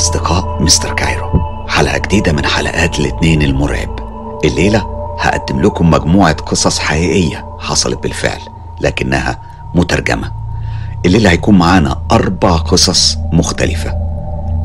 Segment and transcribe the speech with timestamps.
[0.00, 1.30] أصدقاء مستر كايرو.
[1.68, 3.98] حلقة جديدة من حلقات الاتنين المرعب.
[4.44, 4.86] الليلة
[5.20, 8.40] هقدم لكم مجموعة قصص حقيقية حصلت بالفعل
[8.80, 9.38] لكنها
[9.74, 10.32] مترجمة.
[11.06, 13.94] الليلة هيكون معانا أربع قصص مختلفة.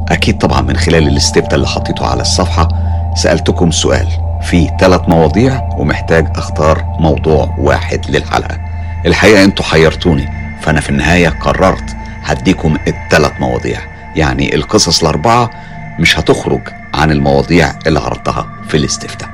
[0.10, 2.68] أكيد طبعا من خلال الاستفتاء اللي حطيته على الصفحة
[3.16, 4.08] سألتكم سؤال.
[4.42, 8.58] في ثلاث مواضيع ومحتاج أختار موضوع واحد للحلقة.
[9.06, 10.28] الحقيقة أنتوا حيرتوني
[10.62, 13.95] فأنا في النهاية قررت هديكم الثلاث مواضيع.
[14.16, 15.50] يعني القصص الأربعة
[16.00, 16.62] مش هتخرج
[16.94, 19.30] عن المواضيع اللي عرضتها في الاستفتاء.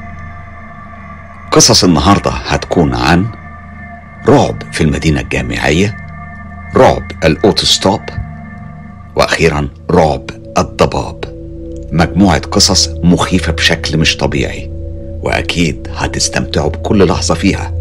[1.52, 3.26] قصص النهاردة هتكون عن
[4.28, 5.98] رعب في المدينة الجامعية
[6.76, 8.02] رعب الأوتوستوب
[9.16, 10.22] وأخيرا رعب
[10.58, 11.26] الضباب.
[11.92, 14.72] مجموعة قصص مخيفة بشكل مش طبيعي
[15.22, 17.72] وأكيد هتستمتعوا بكل لحظة فيها.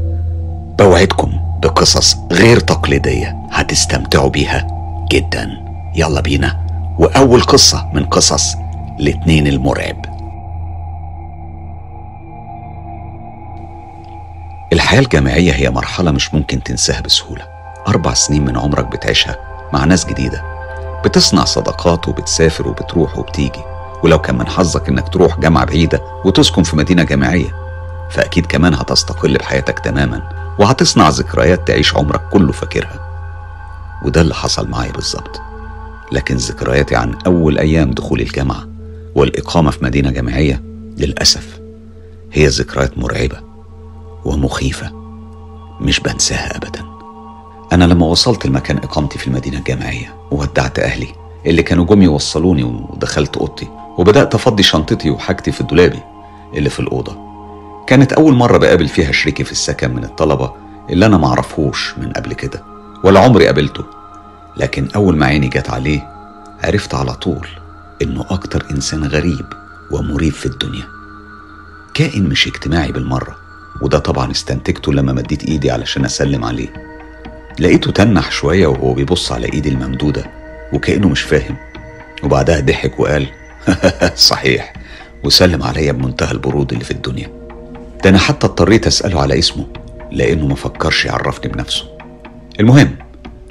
[0.78, 1.32] بوعدكم
[1.62, 4.66] بقصص غير تقليدية هتستمتعوا بيها
[5.12, 5.50] جدا.
[5.96, 6.59] يلا بينا.
[7.00, 8.54] وأول قصة من قصص
[9.00, 10.04] الاتنين المرعب.
[14.72, 17.42] الحياة الجامعية هي مرحلة مش ممكن تنساها بسهولة.
[17.88, 19.36] أربع سنين من عمرك بتعيشها
[19.72, 20.42] مع ناس جديدة.
[21.04, 23.62] بتصنع صداقات وبتسافر وبتروح وبتيجي.
[24.02, 27.54] ولو كان من حظك إنك تروح جامعة بعيدة وتسكن في مدينة جامعية
[28.10, 30.22] فأكيد كمان هتستقل بحياتك تماما
[30.58, 33.00] وهتصنع ذكريات تعيش عمرك كله فاكرها.
[34.04, 35.49] وده اللي حصل معايا بالظبط.
[36.12, 38.68] لكن ذكرياتي عن أول أيام دخول الجامعة
[39.14, 40.62] والإقامة في مدينة جامعية
[40.98, 41.60] للأسف
[42.32, 43.36] هي ذكريات مرعبة
[44.24, 44.92] ومخيفة
[45.80, 46.84] مش بنساها أبدا.
[47.72, 51.08] أنا لما وصلت المكان إقامتي في المدينة الجامعية وودعت أهلي
[51.46, 56.00] اللي كانوا جم يوصلوني ودخلت أوضتي وبدأت أفضي شنطتي وحاجتي في دولابي
[56.54, 57.16] اللي في الأوضة.
[57.86, 60.52] كانت أول مرة بقابل فيها شريكي في السكن من الطلبة
[60.90, 62.62] اللي أنا معرفهوش من قبل كده
[63.04, 63.84] ولا عمري قابلته.
[64.60, 66.08] لكن أول ما عيني جت عليه
[66.64, 67.48] عرفت على طول
[68.02, 69.46] إنه أكتر إنسان غريب
[69.90, 70.84] ومريب في الدنيا.
[71.94, 73.36] كائن مش اجتماعي بالمرة
[73.82, 76.68] وده طبعا استنتجته لما مديت إيدي علشان أسلم عليه.
[77.60, 80.30] لقيته تنح شوية وهو بيبص على إيدي الممدودة
[80.72, 81.56] وكأنه مش فاهم.
[82.22, 83.26] وبعدها ضحك وقال
[84.30, 84.72] صحيح.
[85.24, 87.30] وسلم عليا بمنتهى البرود اللي في الدنيا.
[88.04, 89.66] ده أنا حتى اضطريت أسأله على اسمه
[90.12, 91.84] لأنه ما فكرش يعرفني بنفسه.
[92.60, 92.96] المهم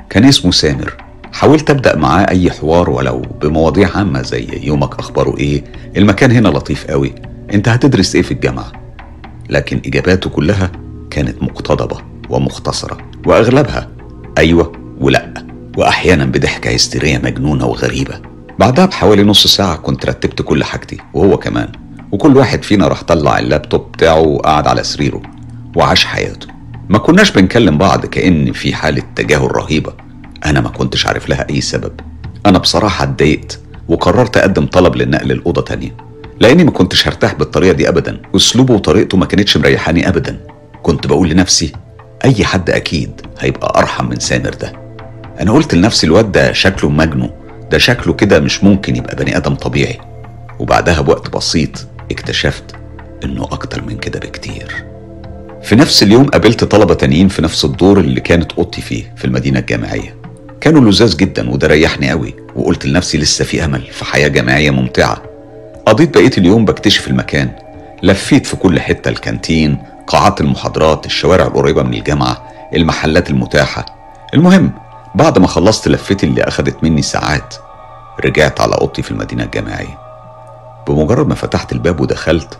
[0.09, 0.93] كان اسمه سامر.
[1.33, 5.63] حاولت أبدأ معاه أي حوار ولو بمواضيع عامة زي يومك أخباره إيه؟
[5.97, 7.15] المكان هنا لطيف قوي.
[7.53, 8.71] أنت هتدرس إيه في الجامعة؟
[9.49, 10.71] لكن إجاباته كلها
[11.11, 11.97] كانت مقتضبة
[12.29, 13.89] ومختصرة وأغلبها
[14.37, 15.33] أيوة ولأ.
[15.77, 18.21] وأحيانا بضحكة هستيرية مجنونة وغريبة.
[18.59, 21.71] بعدها بحوالي نص ساعة كنت رتبت كل حاجتي وهو كمان.
[22.11, 25.21] وكل واحد فينا راح طلع اللابتوب بتاعه وقعد على سريره
[25.75, 26.47] وعاش حياته.
[26.89, 29.93] ما كناش بنكلم بعض كأن في حالة تجاهل رهيبة.
[30.45, 31.91] أنا ما كنتش عارف لها أي سبب.
[32.45, 35.97] أنا بصراحة اتضايقت وقررت أقدم طلب للنقل الأوضة تانية.
[36.39, 38.21] لأني ما كنتش هرتاح بالطريقة دي أبدا.
[38.35, 40.39] أسلوبه وطريقته ما كانتش مريحاني أبدا.
[40.83, 41.71] كنت بقول لنفسي
[42.25, 44.73] أي حد أكيد هيبقى أرحم من سامر ده.
[45.39, 47.29] أنا قلت لنفسي الواد ده شكله مجنو
[47.71, 49.99] ده شكله كده مش ممكن يبقى بني آدم طبيعي.
[50.59, 52.75] وبعدها بوقت بسيط اكتشفت
[53.23, 54.85] إنه أكتر من كده بكتير.
[55.63, 59.59] في نفس اليوم قابلت طلبة تانيين في نفس الدور اللي كانت أوضتي فيه في المدينة
[59.59, 60.15] الجامعية.
[60.61, 65.21] كانوا لزاز جدا وده ريحني قوي وقلت لنفسي لسه في أمل في حياة جامعية ممتعة.
[65.85, 67.51] قضيت بقية اليوم بكتشف المكان
[68.03, 69.77] لفيت في كل حتة الكانتين
[70.07, 73.85] قاعات المحاضرات الشوارع القريبة من الجامعة المحلات المتاحة.
[74.33, 74.71] المهم
[75.15, 77.55] بعد ما خلصت لفتي اللي أخدت مني ساعات
[78.25, 79.97] رجعت على أوضتي في المدينة الجامعية.
[80.87, 82.59] بمجرد ما فتحت الباب ودخلت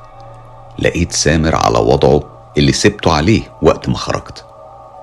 [0.80, 4.46] لقيت سامر على وضعه اللي سبته عليه وقت ما خرجت.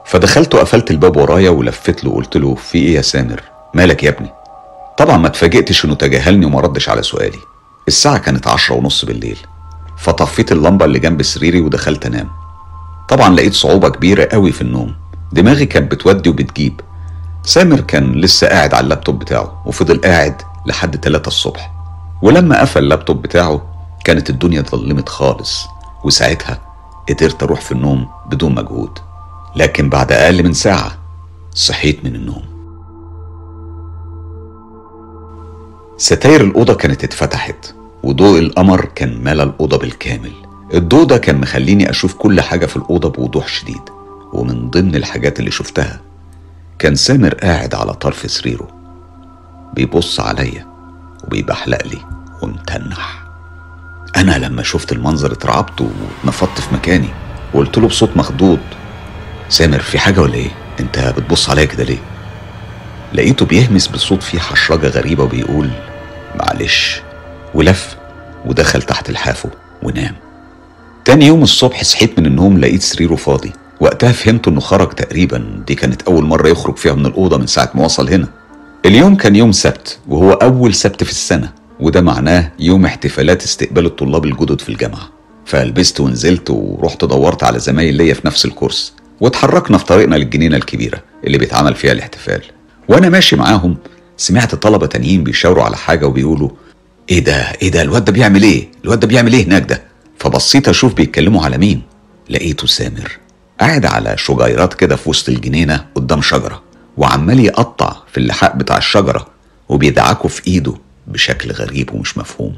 [0.07, 3.43] فدخلت وقفلت الباب ورايا ولفت له وقلت له في إيه يا سامر؟
[3.75, 4.31] مالك يا ابني؟
[4.99, 7.39] طبعا ما اتفاجئتش إنه تجاهلني وما ردش على سؤالي.
[7.89, 9.39] الساعة كانت عشرة ونص بالليل.
[9.99, 12.31] فطفيت اللمبة اللي جنب سريري ودخلت أنام.
[13.09, 14.95] طبعا لقيت صعوبة كبيرة قوي في النوم.
[15.33, 16.81] دماغي كانت بتودي وبتجيب.
[17.43, 21.73] سامر كان لسه قاعد على اللابتوب بتاعه وفضل قاعد لحد 3 الصبح.
[22.23, 23.67] ولما قفل اللابتوب بتاعه
[24.05, 25.67] كانت الدنيا ظلمت خالص.
[26.05, 26.66] وساعتها
[27.09, 28.99] قدرت أروح في النوم بدون مجهود
[29.57, 30.99] لكن بعد أقل من ساعة
[31.55, 32.43] صحيت من النوم.
[35.99, 40.33] ستاير الأوضة كانت اتفتحت وضوء القمر كان ملا الأوضة بالكامل.
[40.75, 43.83] الضوء ده كان مخليني أشوف كل حاجة في الأوضة بوضوح شديد
[44.33, 46.01] ومن ضمن الحاجات اللي شفتها
[46.79, 48.69] كان سامر قاعد على طرف سريره
[49.75, 50.67] بيبص عليا
[51.25, 51.99] وبيبحلق لي
[52.43, 53.26] ومتنح
[54.17, 57.09] أنا لما شفت المنظر اترعبت واتنفضت في مكاني.
[57.55, 58.59] وقلت له بصوت مخضوض
[59.49, 61.99] سامر في حاجة ولا إيه؟ أنت بتبص عليا كده ليه؟
[63.15, 65.71] لقيته بيهمس بصوت فيه حشرجة غريبة وبيقول
[66.39, 67.03] معلش.
[67.55, 67.97] ولف
[68.47, 69.49] ودخل تحت الحافو
[69.83, 70.15] ونام.
[71.05, 73.53] تاني يوم الصبح صحيت من النوم لقيت سريره فاضي.
[73.81, 77.71] وقتها فهمت إنه خرج تقريبا دي كانت أول مرة يخرج فيها من الأوضة من ساعة
[77.75, 78.29] ما وصل هنا.
[78.85, 81.53] اليوم كان يوم سبت وهو أول سبت في السنة.
[81.81, 85.09] وده معناه يوم احتفالات استقبال الطلاب الجدد في الجامعة.
[85.45, 91.03] فلبست ونزلت ورحت دورت على زمايل ليا في نفس الكورس واتحركنا في طريقنا للجنينة الكبيرة
[91.25, 92.43] اللي بيتعمل فيها الاحتفال.
[92.89, 93.77] وأنا ماشي معاهم
[94.17, 96.51] سمعت طلبة تانيين بيشاوروا على حاجة وبيقولوا
[97.11, 99.83] إيه ده؟ إيه ده؟ الواد ده بيعمل إيه؟ الواد ده بيعمل إيه هناك ده؟
[100.19, 101.83] فبصيت أشوف بيتكلموا على مين.
[102.31, 103.19] لقيته سامر
[103.61, 106.63] قاعد على شجيرات كده في وسط الجنينة قدام شجرة
[106.97, 109.27] وعمال يقطع في اللحاق بتاع الشجرة
[109.69, 110.75] وبيدعكه في إيده.
[111.09, 112.55] بشكل غريب ومش مفهوم.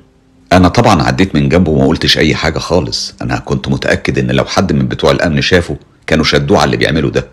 [0.53, 3.15] أنا طبعا عديت من جنبه وما قلتش أي حاجة خالص.
[3.23, 7.11] أنا كنت متأكد إن لو حد من بتوع الأمن شافه كانوا شدوه على اللي بيعمله
[7.11, 7.27] ده.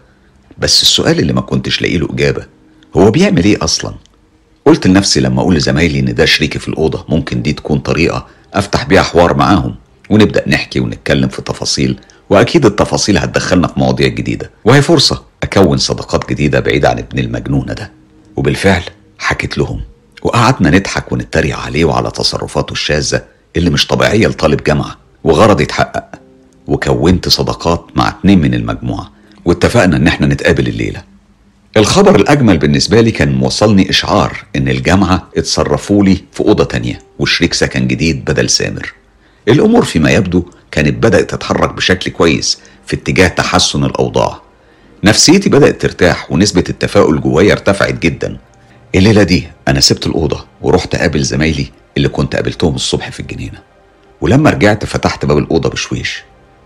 [0.58, 2.46] بس السؤال اللي ما كنتش لاقي له إجابة
[2.98, 3.94] هو بيعمل إيه أصلا؟
[4.66, 8.84] قلت لنفسي لما أقول لزمايلي إن ده شريكي في الأوضة ممكن دي تكون طريقة أفتح
[8.84, 9.76] بيها حوار معاهم
[10.10, 14.52] ونبدأ نحكي ونتكلم في تفاصيل وأكيد التفاصيل هتدخلنا في مواضيع جديدة.
[14.66, 17.92] وهي فرصة أكون صداقات جديدة بعيدة عن ابن المجنونة ده.
[18.36, 18.84] وبالفعل
[19.20, 19.82] حكيت لهم.
[20.26, 23.22] وقعدنا نضحك ونتريق عليه وعلى تصرفاته الشاذة
[23.56, 26.06] اللي مش طبيعية لطالب جامعة وغرض يتحقق.
[26.68, 29.12] وكونت صداقات مع اتنين من المجموعة
[29.46, 31.04] واتفقنا إن إحنا نتقابل الليلة.
[31.78, 37.54] الخبر الأجمل بالنسبة لي كان موصلني إشعار إن الجامعة اتصرفوا لي في أوضة تانية وشريك
[37.54, 38.94] سكن جديد بدل سامر.
[39.48, 44.42] الأمور فيما يبدو كانت بدأت تتحرك بشكل كويس في اتجاه تحسن الأوضاع.
[45.04, 48.38] نفسيتي بدأت ترتاح ونسبة التفاؤل جوايا ارتفعت جدا.
[48.96, 53.60] الليلة دي أنا سبت الأوضة ورحت أقابل زمايلي اللي كنت قابلتهم الصبح في الجنينة.
[54.22, 56.24] ولما رجعت فتحت باب الأوضة بشويش.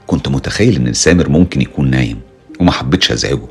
[0.08, 2.22] كنت متخيل إن سامر ممكن يكون نايم
[2.60, 3.48] وما حبيتش أزعجه.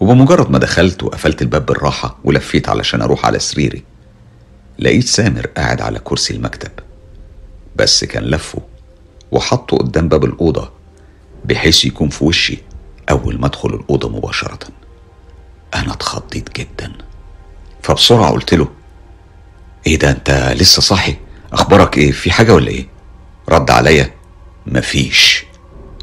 [0.00, 3.82] وبمجرد ما دخلت وقفلت الباب بالراحة ولفيت علشان أروح على سريري
[4.78, 6.70] لقيت سامر قاعد على كرسي المكتب.
[7.76, 8.58] بس كان لفه
[9.32, 10.70] وحطه قدام باب الأوضة
[11.44, 12.58] بحيث يكون في وشي
[13.10, 14.58] أول ما أدخل الأوضة مباشرة.
[15.74, 16.92] أنا اتخضيت جدا.
[17.86, 18.68] فبسرعة قلت له
[19.86, 21.16] إيه ده أنت لسه صاحي؟
[21.52, 22.86] أخبارك إيه؟ في حاجة ولا إيه؟
[23.48, 24.10] رد عليا
[24.66, 25.44] مفيش.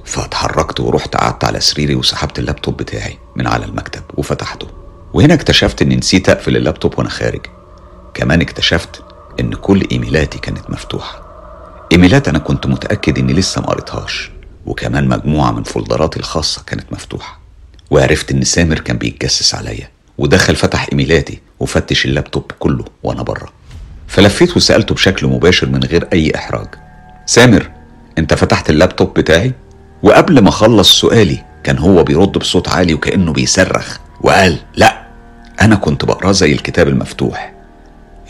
[0.05, 4.67] فاتحركت ورحت قعدت على سريري وسحبت اللابتوب بتاعي من على المكتب وفتحته.
[5.13, 7.41] وهنا اكتشفت اني نسيت أقفل اللابتوب وأنا خارج.
[8.13, 9.03] كمان اكتشفت
[9.39, 11.21] إن كل إيميلاتي كانت مفتوحة.
[11.91, 14.31] إيميلات أنا كنت متأكد إني لسه ما قريتهاش
[14.65, 17.39] وكمان مجموعة من فولدراتي الخاصة كانت مفتوحة.
[17.91, 23.49] وعرفت إن سامر كان بيتجسس عليا ودخل فتح إيميلاتي وفتش اللابتوب كله وأنا بره
[24.07, 26.67] فلفيت وسألته بشكل مباشر من غير أي إحراج.
[27.25, 27.69] سامر
[28.17, 29.51] أنت فتحت اللابتوب بتاعي؟
[30.03, 33.97] وقبل ما أخلص سؤالي كان هو بيرد بصوت عالي وكأنه بيصرخ.
[34.21, 35.03] وقال لا
[35.61, 37.53] أنا كنت بقراه زي الكتاب المفتوح.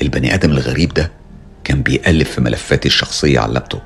[0.01, 1.11] البني آدم الغريب ده
[1.63, 3.81] كان بيقلب في ملفاتي الشخصية على اللابتوب.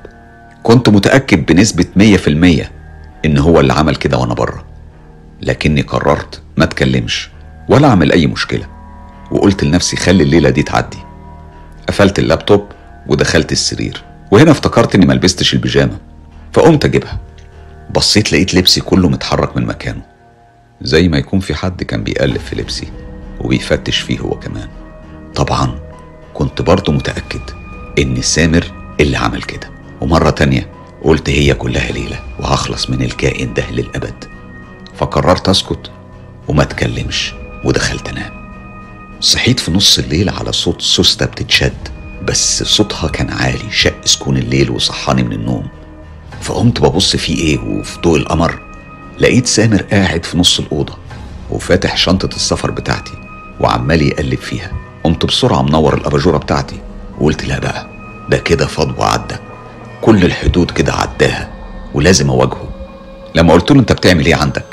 [0.62, 2.66] كنت متأكد بنسبة 100%
[3.24, 4.64] إن هو اللي عمل كده وأنا بره
[5.42, 7.30] لكني قررت ما أتكلمش
[7.68, 8.77] ولا أعمل أي مشكلة.
[9.30, 10.98] وقلت لنفسي خلي الليلة دي تعدي.
[11.88, 12.66] قفلت اللابتوب
[13.06, 14.04] ودخلت السرير.
[14.30, 15.98] وهنا افتكرت إني ملبستش البيجامة.
[16.52, 17.18] فقمت أجيبها.
[17.94, 20.02] بصيت لقيت لبسي كله متحرك من مكانه.
[20.82, 22.88] زي ما يكون في حد كان بيقلب في لبسي
[23.40, 24.68] وبيفتش فيه هو كمان.
[25.34, 25.78] طبعا
[26.34, 27.40] كنت برضه متأكد
[27.98, 29.70] إن سامر اللي عمل كده.
[30.00, 30.70] ومرة تانية
[31.04, 34.24] قلت هي كلها ليلة وهخلص من الكائن ده للأبد.
[34.96, 35.90] فقررت أسكت
[36.48, 38.37] وما أتكلمش ودخلت أنام.
[39.20, 41.88] صحيت في نص الليل على صوت سوستة بتتشد
[42.24, 45.68] بس صوتها كان عالي شق سكون الليل وصحاني من النوم.
[46.40, 48.58] فقمت ببص فيه إيه وفي ضوء القمر
[49.18, 50.94] لقيت سامر قاعد في نص الأوضة
[51.50, 53.12] وفاتح شنطة السفر بتاعتي
[53.60, 54.72] وعمال يقلب فيها.
[55.04, 56.80] قمت بسرعة منور الأباجورة بتاعتي
[57.20, 57.86] وقلت لا بقى
[58.30, 59.36] ده كده فضوى عدى.
[60.02, 61.50] كل الحدود كده عداها
[61.94, 62.68] ولازم أواجهه.
[63.34, 64.64] لما قلت له أنت بتعمل إيه عندك؟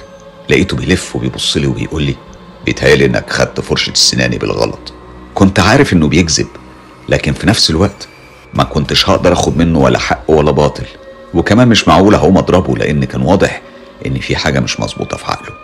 [0.49, 2.15] لقيته بيلف وبيبص لي وبيقول لي
[2.65, 4.93] بيتهيألي إنك خدت فرشة السناني بالغلط.
[5.35, 6.47] كنت عارف إنه بيكذب
[7.09, 8.07] لكن في نفس الوقت
[8.53, 10.85] ما كنتش هقدر أخد منه ولا حق ولا باطل.
[11.33, 13.61] وكمان مش معقول هقوم اضربه لأن كان واضح
[14.05, 15.55] إن في حاجة مش مظبوطة في عقله.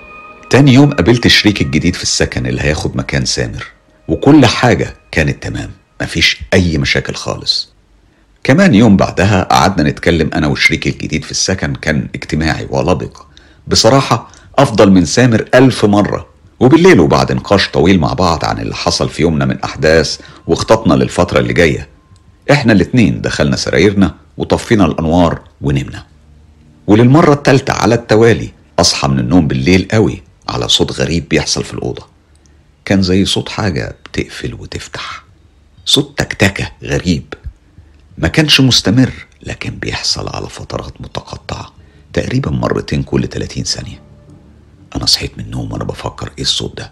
[0.50, 3.67] تاني يوم قابلت شريك الجديد في السكن اللي هياخد مكان سامر.
[4.08, 7.70] وكل حاجة كانت تمام مفيش أي مشاكل خالص.
[8.43, 13.22] كمان يوم بعدها قعدنا نتكلم أنا والشريك الجديد في السكن كان اجتماعي ولبق.
[13.67, 14.27] بصراحة
[14.58, 16.30] أفضل من سامر ألف مرة.
[16.61, 21.39] وبالليل وبعد نقاش طويل مع بعض عن اللي حصل في يومنا من أحداث وخططنا للفترة
[21.39, 21.87] اللي جاية.
[22.51, 26.05] إحنا الاتنين دخلنا سرايرنا وطفينا الأنوار ونمنا.
[26.87, 32.05] وللمرة التالتة على التوالي أصحى من النوم بالليل قوي على صوت غريب بيحصل في الأوضة.
[32.85, 35.23] كان زي صوت حاجة بتقفل وتفتح.
[35.85, 37.33] صوت تكتكة غريب.
[38.17, 39.11] ما كانش مستمر
[39.43, 41.73] لكن بيحصل على فترات متقطعة.
[42.13, 44.10] تقريبا مرتين كل 30 ثانية.
[44.95, 46.91] أنا صحيت من النوم وأنا بفكر إيه الصوت ده.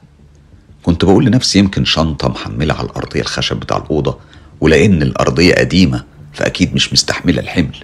[0.84, 4.18] كنت بقول لنفسي يمكن شنطة محملة على الأرضية الخشب بتاع الأوضة
[4.62, 6.03] ولأن الأرضية قديمة
[6.34, 7.75] فأكيد مش مستحملة الحمل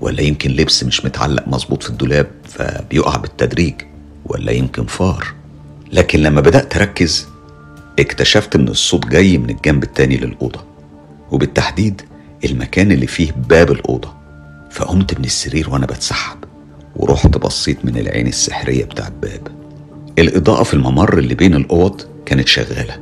[0.00, 3.74] ولا يمكن لبس مش متعلق مظبوط في الدولاب فبيقع بالتدريج
[4.26, 5.34] ولا يمكن فار.
[5.92, 7.26] لكن لما بدأت أركز
[7.98, 10.64] اكتشفت إن الصوت جاي من الجنب التاني للأوضة
[11.30, 12.02] وبالتحديد
[12.44, 14.14] المكان اللي فيه باب الأوضة.
[14.70, 16.36] فقمت من السرير وأنا بتسحب
[16.96, 19.48] ورحت بصيت من العين السحرية بتاع الباب
[20.18, 22.98] الإضاءة في الممر اللي بين الأوض كانت شغالة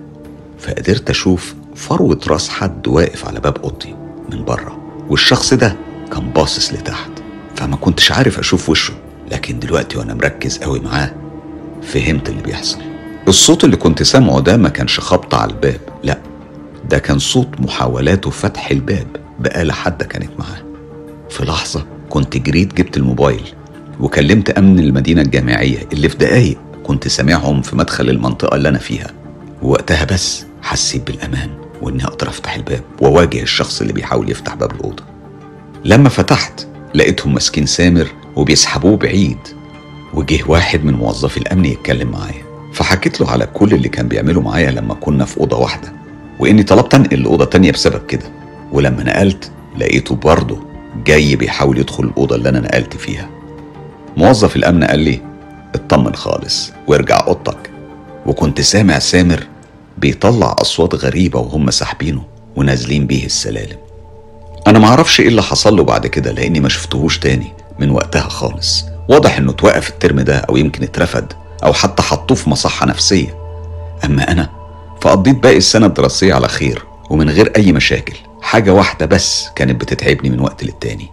[0.59, 3.95] فقدرت أشوف فروة راس حد واقف على باب أوضتي
[4.33, 4.79] من بره
[5.09, 5.77] والشخص ده
[6.13, 7.11] كان باصص لتحت
[7.57, 8.95] فما كنتش عارف أشوف وشه
[9.33, 11.15] لكن دلوقتي وأنا مركز قوي معاه
[11.83, 12.79] فهمت اللي بيحصل.
[13.29, 16.19] الصوت اللي كنت سامعه ده ما كانش خبط على الباب لا
[16.91, 19.07] ده كان صوت محاولاته فتح الباب
[19.41, 20.63] بآلة حادة كانت معاه.
[21.31, 23.43] في لحظة كنت جريت جبت الموبايل
[24.01, 29.11] وكلمت أمن المدينة الجامعية اللي في دقايق كنت سامعهم في مدخل المنطقة اللي أنا فيها.
[29.63, 31.51] ووقتها بس حسيت بالأمان
[31.83, 35.05] وإني أقدر أفتح الباب وأواجه الشخص اللي بيحاول يفتح باب الأوضة.
[35.85, 39.39] لما فتحت لقيتهم ماسكين سامر وبيسحبوه بعيد.
[40.15, 42.43] وجه واحد من موظفي الأمن يتكلم معايا.
[42.73, 45.93] فحكيت له على كل اللي كان بيعمله معايا لما كنا في أوضة واحدة.
[46.39, 48.25] وإني طلبت أنقل لأوضة تانية بسبب كده.
[48.73, 50.59] ولما نقلت لقيته برضه
[51.07, 53.31] جاي بيحاول يدخل الأوضة اللي أنا نقلت فيها.
[54.17, 55.21] موظف الأمن قال لي
[55.75, 56.73] اطمن خالص.
[56.87, 57.71] وارجع أوضتك.
[58.27, 59.47] وكنت سامع سامر
[59.99, 62.23] بيطلع أصوات غريبة وهم ساحبينه
[62.57, 63.77] ونازلين بيه السلالم.
[64.67, 68.85] أنا معرفش إيه اللي حصل له بعد كده لأني ما شفتهوش تاني من وقتها خالص.
[69.09, 71.33] واضح إنه اتوقف الترم ده أو يمكن اترفد
[71.65, 73.39] أو حتى حطوه في مصحة نفسية.
[74.05, 74.51] أما أنا
[75.01, 78.17] فقضيت باقي السنة الدراسية على خير ومن غير أي مشاكل.
[78.43, 81.09] حاجة واحدة بس كانت بتتعبني من وقت للتاني.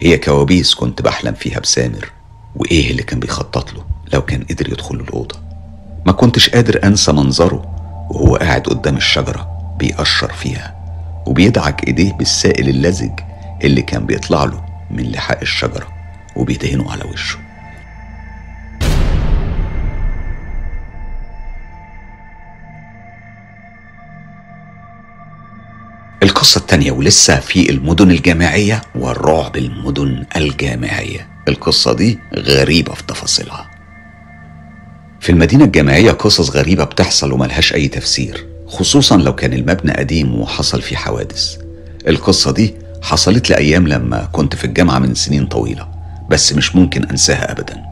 [0.00, 2.12] هي كوابيس كنت بحلم فيها بسامر.
[2.58, 5.36] وإيه اللي كان بيخطط له لو كان قدر يدخل الأوضة؟
[6.06, 7.62] ما كنتش قادر أنسى منظره
[8.10, 9.48] وهو قاعد قدام الشجرة
[9.78, 10.74] بيقشر فيها
[11.26, 13.20] وبيدعك إيديه بالسائل اللزج
[13.64, 15.88] اللي كان بيطلع له من لحاء الشجرة
[16.36, 17.38] وبيدهنه على وشه.
[26.22, 31.28] القصة التانية ولسه في المدن الجامعية والرعب المدن الجامعية.
[31.48, 33.70] القصة دي غريبة في تفاصيلها.
[35.20, 40.82] في المدينة الجامعية قصص غريبة بتحصل وملهاش أي تفسير خصوصا لو كان المبنى قديم وحصل
[40.82, 41.56] فيه حوادث.
[42.08, 45.88] القصة دي حصلت لي أيام لما كنت في الجامعة من سنين طويلة
[46.30, 47.82] بس مش ممكن أنساها أبدا.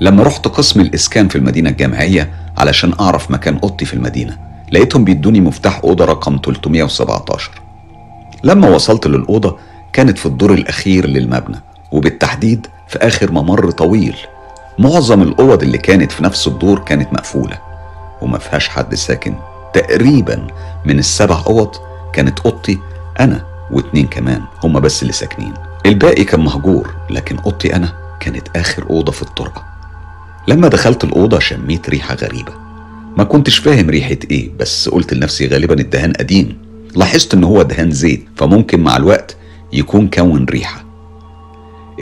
[0.00, 4.38] لما رحت قسم الإسكان في المدينة الجامعية علشان أعرف مكان أوضتي في المدينة
[4.72, 7.50] لقيتهم بيدوني مفتاح أوضة رقم 317
[8.44, 9.56] لما وصلت للأوضة
[9.92, 11.60] كانت في الدور الأخير للمبنى
[11.92, 14.16] وبالتحديد في آخر ممر طويل.
[14.78, 17.58] معظم الأوض اللي كانت في نفس الدور كانت مقفولة
[18.22, 19.34] وما فيهاش حد ساكن.
[19.74, 20.46] تقريبا
[20.84, 21.70] من السبع أوض
[22.12, 22.78] كانت أوضتي
[23.20, 25.54] أنا واتنين كمان هما بس اللي ساكنين.
[25.86, 29.64] الباقي كان مهجور لكن أوضتي أنا كانت آخر أوضة في الطرقة.
[30.48, 32.52] لما دخلت الأوضة شميت ريحة غريبة.
[33.16, 36.63] ما كنتش فاهم ريحة إيه بس قلت لنفسي غالبا الدهان قديم.
[36.94, 39.36] لاحظت إن هو دهان زيت فممكن مع الوقت
[39.72, 40.84] يكون كون ريحة.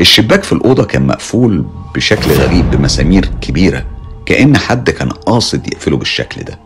[0.01, 3.87] الشباك في الأوضة كان مقفول بشكل غريب بمسامير كبيرة
[4.27, 6.59] كأن حد كان قاصد يقفله بالشكل ده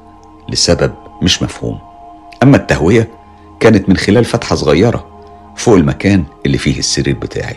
[0.48, 1.78] لسبب مش مفهوم.
[2.42, 3.08] أما التهوية
[3.60, 5.06] كانت من خلال فتحة صغيرة
[5.56, 7.56] فوق المكان اللي فيه السرير بتاعي.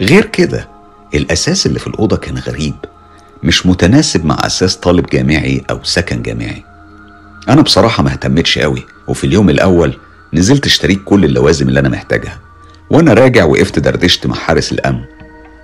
[0.00, 0.68] غير كده
[1.14, 2.74] الأساس اللي في الأوضة كان غريب
[3.42, 6.62] مش متناسب مع أساس طالب جامعي أو سكن جامعي.
[7.48, 9.96] أنا بصراحة ما اهتمتش قوي وفي اليوم الأول
[10.34, 12.38] نزلت اشتريت كل اللوازم اللي أنا محتاجها
[12.90, 15.00] وأنا راجع وقفت دردشت مع حارس الأمن.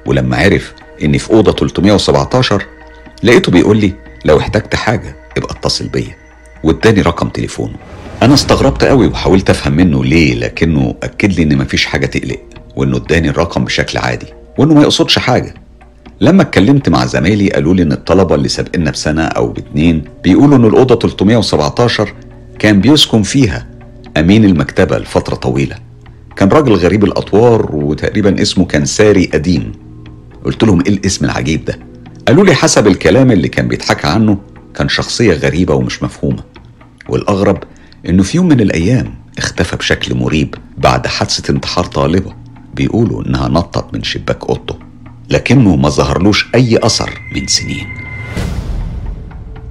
[0.06, 0.72] ولما عرف
[1.02, 2.62] إني في أوضة 317
[3.22, 3.92] لقيته بيقول لي
[4.25, 6.16] لو احتجت حاجة ابقى اتصل بيا.
[6.64, 7.75] واداني رقم تليفونه.
[8.22, 12.40] أنا استغربت قوي وحاولت أفهم منه ليه لكنه أكد لي إن مفيش حاجة تقلق
[12.76, 14.26] وإنه اداني الرقم بشكل عادي
[14.58, 15.54] وإنه ما يقصدش حاجة.
[16.20, 20.64] لما اتكلمت مع زمايلي قالوا لي إن الطلبة اللي سابقنا بسنة أو باتنين بيقولوا إن
[20.64, 22.12] الأوضة 317
[22.62, 23.66] كان بيسكن فيها
[24.16, 25.76] أمين المكتبة لفترة طويلة.
[26.37, 29.73] كان راجل غريب الأطوار وتقريبا اسمه كان ساري قديم
[30.45, 31.78] قلت لهم إيه الاسم العجيب ده؟
[32.28, 34.38] قالوا لي حسب الكلام اللي كان بيتحكى عنه
[34.75, 36.42] كان شخصية غريبة ومش مفهومة.
[37.09, 37.59] والأغرب
[38.09, 42.33] إنه في يوم من الأيام اختفى بشكل مريب بعد حادثة انتحار طالبة
[42.75, 44.76] بيقولوا إنها نطت من شباك أوضته
[45.31, 47.87] لكنه ما ظهرلوش أي أثر من سنين.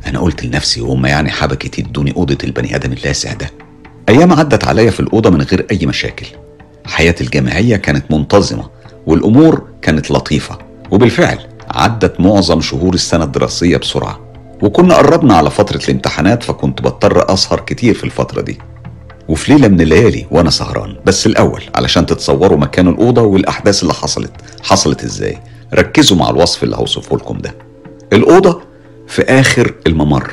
[0.07, 3.51] أنا قلت لنفسي وهم يعني حبكت يدوني أوضة البني آدم اللاسع ده
[4.09, 6.25] أيام عدت عليا في الأوضة من غير أي مشاكل.
[6.85, 8.69] حياتي الجامعية كانت منتظمة
[9.07, 10.57] والأمور كانت لطيفة.
[10.91, 11.39] وبالفعل
[11.69, 14.19] عدت معظم شهور السنة الدراسية بسرعة.
[14.61, 18.59] وكنا قربنا على فترة الامتحانات فكنت بضطر أسهر كتير في الفترة دي.
[19.29, 20.95] وفي ليلة من الليالي وأنا سهران.
[21.05, 24.31] بس الأول علشان تتصوروا مكان الأوضة والأحداث اللي حصلت.
[24.63, 25.37] حصلت إزاي؟
[25.73, 27.55] ركزوا مع الوصف اللي هوصفه لكم ده.
[28.13, 28.61] الأوضة
[29.11, 30.31] في آخر الممر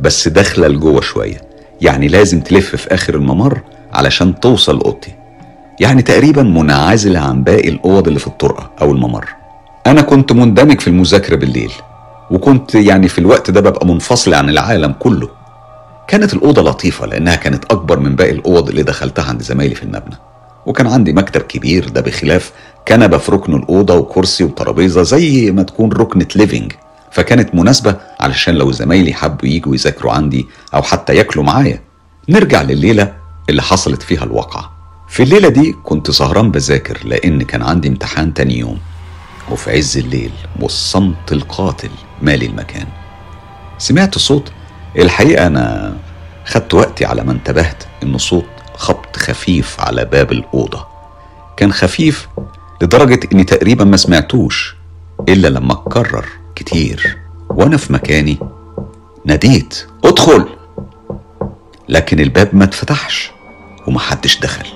[0.00, 1.40] بس داخلة لجوه شوية.
[1.80, 3.60] يعني لازم تلف في آخر الممر
[3.92, 5.14] علشان توصل أوضتي.
[5.80, 9.28] يعني تقريبا منعزلة عن باقي الأوض اللي في الطرقة أو الممر.
[9.86, 11.72] أنا كنت مندمج في المذاكرة بالليل
[12.30, 15.28] وكنت يعني في الوقت ده ببقى منفصل عن العالم كله.
[16.08, 20.16] كانت الأوضة لطيفة لأنها كانت أكبر من باقي الأوض اللي دخلتها عند زمايلي في المبنى
[20.66, 22.52] وكان عندي مكتب كبير ده بخلاف
[22.88, 26.72] كنبة في ركن الأوضة وكرسي وترابيزة زي ما تكون ركنة ليفينج
[27.12, 31.82] فكانت مناسبة علشان لو زمايلي حبوا يجوا يذاكروا عندي أو حتى ياكلوا معايا.
[32.28, 33.14] نرجع لليلة
[33.48, 34.72] اللي حصلت فيها الواقعة.
[35.08, 38.78] في الليلة دي كنت سهران بذاكر لأن كان عندي امتحان تاني يوم.
[39.50, 41.90] وفي عز الليل والصمت القاتل
[42.22, 42.86] مالي المكان.
[43.78, 44.52] سمعت صوت.
[44.98, 45.96] الحقيقة أنا
[46.44, 50.86] خدت وقتي على ما انتبهت إن صوت خبط خفيف على باب الأوضة.
[51.56, 52.28] كان خفيف
[52.82, 54.76] لدرجة إني تقريبا ما سمعتوش
[55.28, 57.18] إلا لما اتكرر كتير.
[57.48, 58.38] وأنا في مكاني.
[59.24, 59.86] ناديت.
[60.04, 60.46] ادخل.
[61.88, 63.30] لكن الباب ما اتفتحش
[63.86, 64.66] ومحدش دخل.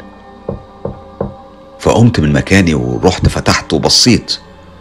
[1.81, 4.37] فقمت من مكاني ورحت فتحت وبصيت.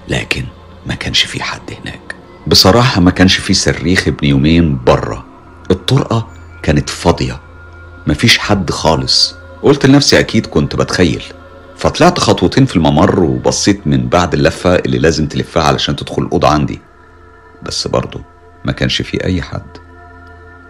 [0.08, 0.44] لكن
[0.86, 2.16] ما كانش في حد هناك.
[2.48, 5.26] بصراحة ما كانش في صريخ ابن يومين بره.
[5.72, 6.28] الطرقة
[6.64, 7.40] كانت فاضية.
[8.08, 9.36] مفيش حد خالص.
[9.64, 11.24] قلت لنفسي أكيد كنت بتخيل.
[11.78, 16.82] فطلعت خطوتين في الممر وبصيت من بعد اللفة اللي لازم تلفها علشان تدخل الأوضة عندي.
[17.64, 18.22] بس برضه
[18.66, 19.78] ما كانش في أي حد.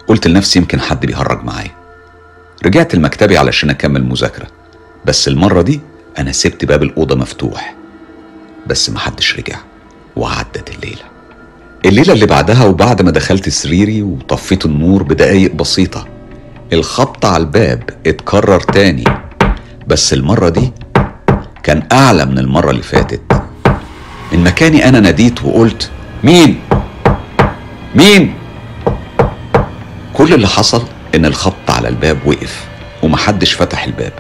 [0.08, 1.72] قلت لنفسي يمكن حد بيهرج معايا.
[2.66, 4.48] رجعت لمكتبي علشان أكمل مذاكرة.
[5.06, 5.80] بس المرة دي
[6.18, 7.76] أنا سبت باب الأوضة مفتوح.
[8.68, 9.58] بس محدش رجع
[10.16, 11.04] وعدت الليلة.
[11.86, 16.08] الليلة اللي بعدها وبعد ما دخلت سريري وطفيت النور بدقايق بسيطة
[16.74, 19.04] الخبط على الباب اتكرر تاني.
[19.88, 20.72] بس المرة دي
[21.64, 23.22] كان أعلى من المرة اللي فاتت.
[24.34, 25.92] من مكاني أنا ناديت وقلت
[26.24, 26.60] مين؟
[27.96, 28.34] مين؟
[30.14, 30.84] كل اللي حصل
[31.16, 32.68] إن الخبط على الباب وقف
[33.04, 34.14] ومحدش فتح الباب.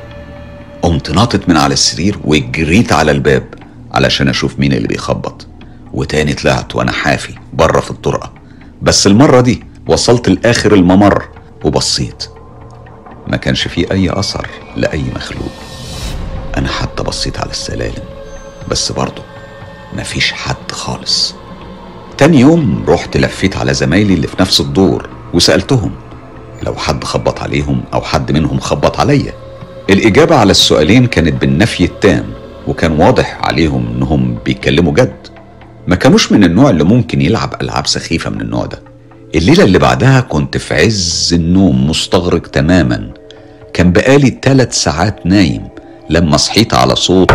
[0.81, 3.43] قمت ناطط من على السرير وجريت على الباب
[3.91, 5.47] علشان أشوف مين اللي بيخبط.
[5.93, 8.33] وتاني طلعت وأنا حافي بره في الطرقة.
[8.81, 11.27] بس المرة دي وصلت لآخر الممر
[11.63, 12.25] وبصيت.
[13.27, 15.51] ما كانش فيه أي أثر لأي مخلوق.
[16.57, 18.03] أنا حتى بصيت على السلالم.
[18.71, 19.23] بس برضه
[19.93, 21.35] مفيش حد خالص.
[22.19, 25.91] تاني يوم رحت لفيت على زمايلي اللي في نفس الدور وسألتهم
[26.63, 29.33] لو حد خبط عليهم أو حد منهم خبط عليا.
[29.89, 32.25] الإجابة على السؤالين كانت بالنفي التام
[32.67, 35.27] وكان واضح عليهم إنهم بيتكلموا جد.
[35.87, 38.81] ما كانوش من النوع اللي ممكن يلعب ألعاب سخيفة من النوع ده.
[39.35, 43.11] الليلة اللي بعدها كنت في عز النوم مستغرق تماما.
[43.73, 45.67] كان بقالي ثلاث ساعات نايم
[46.09, 47.31] لما صحيت على صوت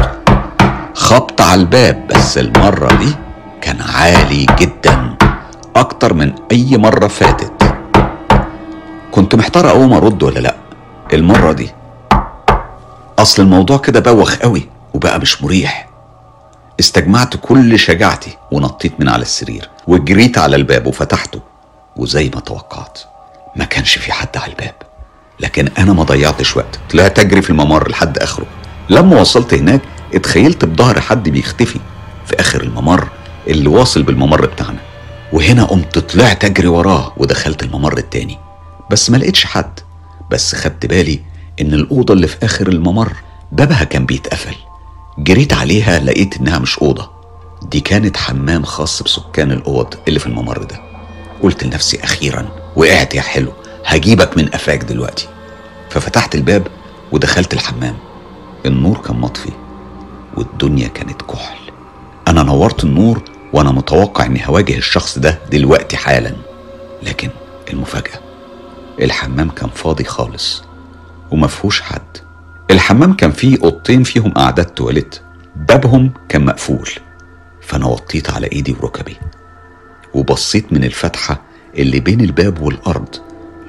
[0.94, 3.23] خبط على الباب بس المرة دي
[3.64, 5.16] كان عالي جدا
[5.76, 7.74] أكتر من أي مرة فاتت.
[9.12, 10.56] كنت محتار أقوم أرد ولا لأ
[11.12, 11.70] المرة دي.
[13.18, 15.88] أصل الموضوع كده بوخ قوي وبقى مش مريح.
[16.80, 21.40] استجمعت كل شجاعتي ونطيت من على السرير وجريت على الباب وفتحته.
[21.96, 22.98] وزي ما توقعت
[23.56, 24.74] ما كانش في حد على الباب.
[25.40, 26.80] لكن أنا ما ضيعتش وقت.
[26.90, 28.46] طلعت اجري في الممر لحد آخره.
[28.90, 29.80] لما وصلت هناك
[30.14, 31.80] اتخيلت بظهر حد بيختفي
[32.26, 33.08] في آخر الممر.
[33.48, 34.80] اللي واصل بالممر بتاعنا.
[35.32, 38.38] وهنا قمت طلعت أجري وراه ودخلت الممر التاني.
[38.90, 39.80] بس ما لقيتش حد.
[40.30, 41.20] بس خدت بالي
[41.60, 43.12] إن الأوضة اللي في آخر الممر
[43.52, 44.54] بابها كان بيتقفل.
[45.18, 47.10] جريت عليها لقيت إنها مش أوضة.
[47.62, 50.80] دي كانت حمام خاص بسكان الأوض اللي في الممر ده.
[51.42, 53.52] قلت لنفسي أخيرا وقعت يا حلو
[53.86, 55.28] هجيبك من قفاك دلوقتي.
[55.90, 56.66] ففتحت الباب
[57.12, 57.96] ودخلت الحمام.
[58.66, 59.50] النور كان مطفي
[60.36, 61.58] والدنيا كانت كحل.
[62.28, 63.22] أنا نورت النور
[63.54, 66.32] وأنا متوقع إني هواجه الشخص ده دلوقتي حالا.
[67.02, 67.30] لكن
[67.72, 68.20] المفاجأة
[69.00, 70.62] الحمام كان فاضي خالص
[71.30, 72.16] ومفهوش حد.
[72.70, 75.18] الحمام كان فيه أوضتين فيهم قعدات تواليت
[75.56, 76.90] بابهم كان مقفول.
[77.60, 79.16] فأنا وطيت على إيدي وركبي
[80.14, 81.42] وبصيت من الفتحة
[81.78, 83.16] اللي بين الباب والأرض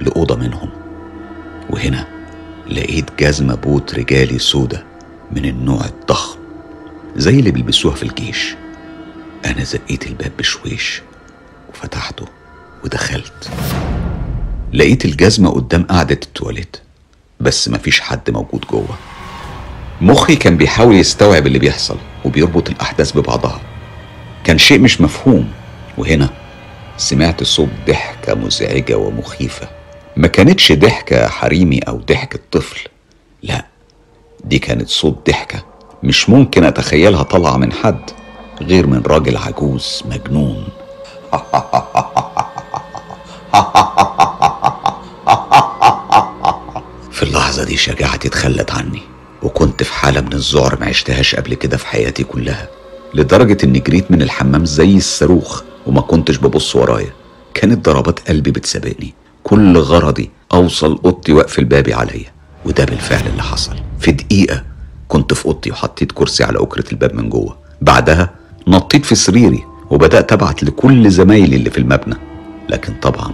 [0.00, 0.70] لأوضة منهم.
[1.70, 2.06] وهنا
[2.70, 4.84] لقيت جزمة بوت رجالي سودة
[5.32, 6.38] من النوع الضخم
[7.16, 8.56] زي اللي بيلبسوها في الجيش.
[9.46, 11.02] أنا زقيت الباب بشويش
[11.70, 12.24] وفتحته
[12.84, 13.50] ودخلت.
[14.72, 16.76] لقيت الجزمة قدام قعدة التواليت
[17.40, 18.98] بس مفيش حد موجود جوه.
[20.00, 23.60] مخي كان بيحاول يستوعب اللي بيحصل وبيربط الأحداث ببعضها.
[24.44, 25.52] كان شيء مش مفهوم
[25.98, 26.30] وهنا
[26.96, 29.68] سمعت صوت ضحكة مزعجة ومخيفة.
[30.16, 32.88] ما كانتش ضحكة حريمي أو ضحكة طفل
[33.42, 33.66] لا
[34.44, 35.64] دي كانت صوت ضحكة
[36.02, 38.10] مش ممكن أتخيلها طالعة من حد.
[38.62, 40.64] غير من راجل عجوز مجنون.
[47.12, 49.02] في اللحظة دي شجاعتي اتخلت عني
[49.42, 52.68] وكنت في حالة من الذعر ما عشتهاش قبل كده في حياتي كلها
[53.14, 57.12] لدرجة إني جريت من الحمام زي الصاروخ وما كنتش ببص ورايا.
[57.54, 59.14] كانت ضربات قلبي بتسابقني.
[59.44, 62.32] كل غرضي أوصل أوضتي وأقفل بابي عليا
[62.64, 63.76] وده بالفعل اللي حصل.
[64.00, 64.62] في دقيقة
[65.08, 67.56] كنت في أوضتي وحطيت كرسي على أكرة الباب من جوه.
[67.80, 68.30] بعدها
[68.68, 72.14] نطيت في سريري وبدأت أبعت لكل زمايلي اللي في المبنى
[72.68, 73.32] لكن طبعا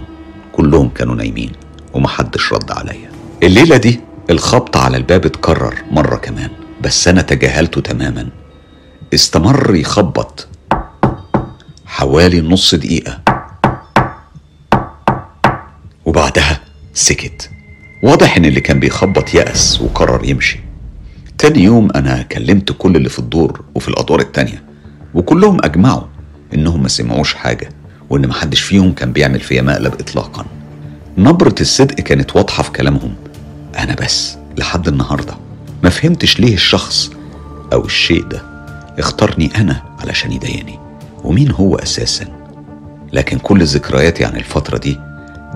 [0.51, 1.51] كلهم كانوا نايمين
[1.93, 3.11] ومحدش رد عليا.
[3.43, 6.49] الليلة دي الخبط على الباب اتكرر مرة كمان
[6.81, 8.29] بس أنا تجاهلته تماما.
[9.13, 10.47] استمر يخبط
[11.85, 13.21] حوالي نص دقيقة.
[16.05, 16.61] وبعدها
[16.93, 17.49] سكت.
[18.03, 20.59] واضح إن اللي كان بيخبط يأس وقرر يمشي.
[21.37, 24.62] تاني يوم أنا كلمت كل اللي في الدور وفي الأدوار التانية.
[25.13, 26.03] وكلهم أجمعوا
[26.53, 27.69] إنهم ما سمعوش حاجة
[28.09, 30.45] وإن محدش فيهم كان بيعمل فيا مقلب اطلاقا.
[31.17, 33.13] نبرة الصدق كانت واضحة في كلامهم.
[33.79, 35.33] أنا بس لحد النهاردة
[35.83, 37.11] ما فهمتش ليه الشخص
[37.73, 38.41] أو الشيء ده
[38.99, 40.79] اختارني أنا علشان يضايقني.
[41.23, 42.25] ومين هو أساسا؟
[43.13, 44.99] لكن كل ذكرياتي عن الفترة دي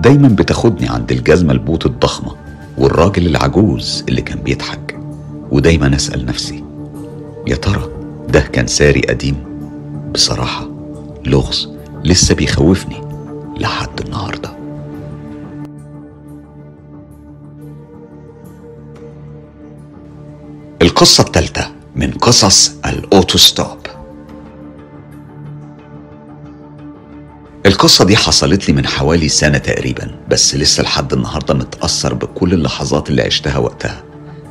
[0.00, 2.34] دايما بتاخدني عند الجزمة البوت الضخمة
[2.78, 4.98] والراجل العجوز اللي كان بيضحك.
[5.50, 6.64] ودايما أسأل نفسي
[7.46, 7.88] يا ترى
[8.28, 9.47] ده كان ساري قديم؟
[10.14, 10.68] بصراحة
[11.26, 11.68] لغز
[12.04, 13.00] لسه بيخوفني
[13.60, 14.58] لحد النهارده.
[20.82, 23.78] القصة الثالثة من قصص ال auto-stop
[27.66, 33.10] القصة دي حصلت لي من حوالي سنة تقريبا بس لسه لحد النهاردة متأثر بكل اللحظات
[33.10, 34.02] اللي عشتها وقتها.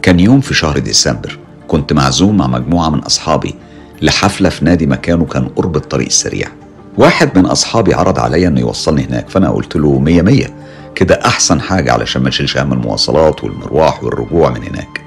[0.02, 3.56] كان يوم في شهر ديسمبر كنت معزوم مع مجموعة من أصحابي
[4.02, 6.48] لحفلة في نادي مكانه كان قرب الطريق السريع.
[6.98, 10.54] واحد من أصحابي عرض عليا إنه يوصلني هناك فأنا قلت له مية مية.
[10.96, 15.02] كده أحسن حاجة علشان ما نشيلش هم المواصلات والمروح والرجوع من هناك.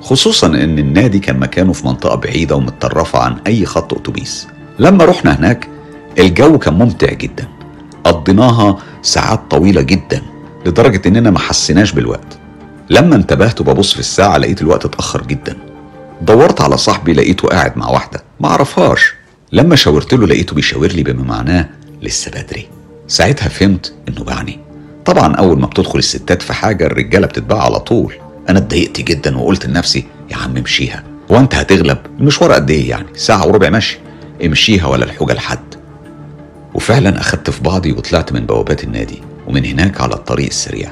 [0.00, 4.48] خصوصا إن النادي كان مكانه في منطقة بعيدة ومتطرفة عن أي خط أتوبيس.
[4.78, 5.68] لما رحنا هناك
[6.18, 7.48] الجو كان ممتع جدا.
[8.04, 10.22] قضيناها ساعات طويلة جدا
[10.66, 12.38] لدرجة إننا ما حسيناش بالوقت.
[12.90, 15.56] لما انتبهت وببص في الساعة لقيت الوقت اتأخر جدا.
[16.22, 18.22] دورت على صاحبي لقيته قاعد مع واحدة.
[18.40, 19.14] ما عرفهاش
[19.52, 21.68] لما شاورت له لقيته بيشاور لي بما معناه
[22.02, 22.68] لسه بدري.
[23.08, 24.58] ساعتها فهمت إنه بعني.
[25.04, 28.14] طبعا أول ما بتدخل الستات في حاجة الرجالة بتتباع على طول.
[28.48, 31.04] أنا اتضايقت جدا وقلت لنفسي يا عم امشيها.
[31.28, 33.98] وانت هتغلب؟ المشوار قد إيه يعني؟ ساعة وربع مشي.
[34.44, 35.74] امشيها ولا الحوجة لحد.
[36.74, 40.90] وفعلا أخدت في بعضي وطلعت من بوابات النادي ومن هناك على الطريق السريع.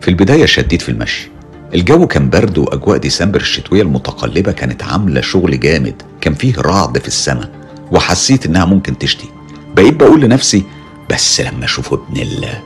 [0.00, 1.30] في البداية شديت في المشي.
[1.74, 6.02] الجو كان برد وأجواء ديسمبر الشتوية المتقلبة كانت عاملة شغل جامد.
[6.20, 7.50] كان فيه رعد في السماء
[7.92, 9.28] وحسيت إنها ممكن تشتي.
[9.76, 10.64] بقيت بقول لنفسي
[11.10, 12.62] بس لما أشوف ابن الله.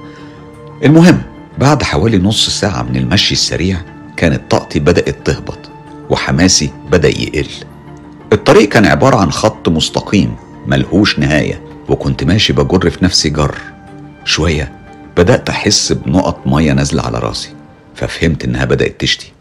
[0.84, 1.22] المهم
[1.58, 3.78] بعد حوالي نص ساعة من المشي السريع
[4.16, 5.58] كانت طاقتي بدأت تهبط
[6.10, 7.48] وحماسي بدأ يقل.
[8.32, 10.34] الطريق كان عبارة عن خط مستقيم
[10.66, 13.54] ملهوش نهاية وكنت ماشي بجر في نفسي جر.
[14.24, 14.72] شوية
[15.16, 17.61] بدأت أحس بنقط مية نازلة على راسي.
[17.94, 19.32] ففهمت إنها بدأت تشتي.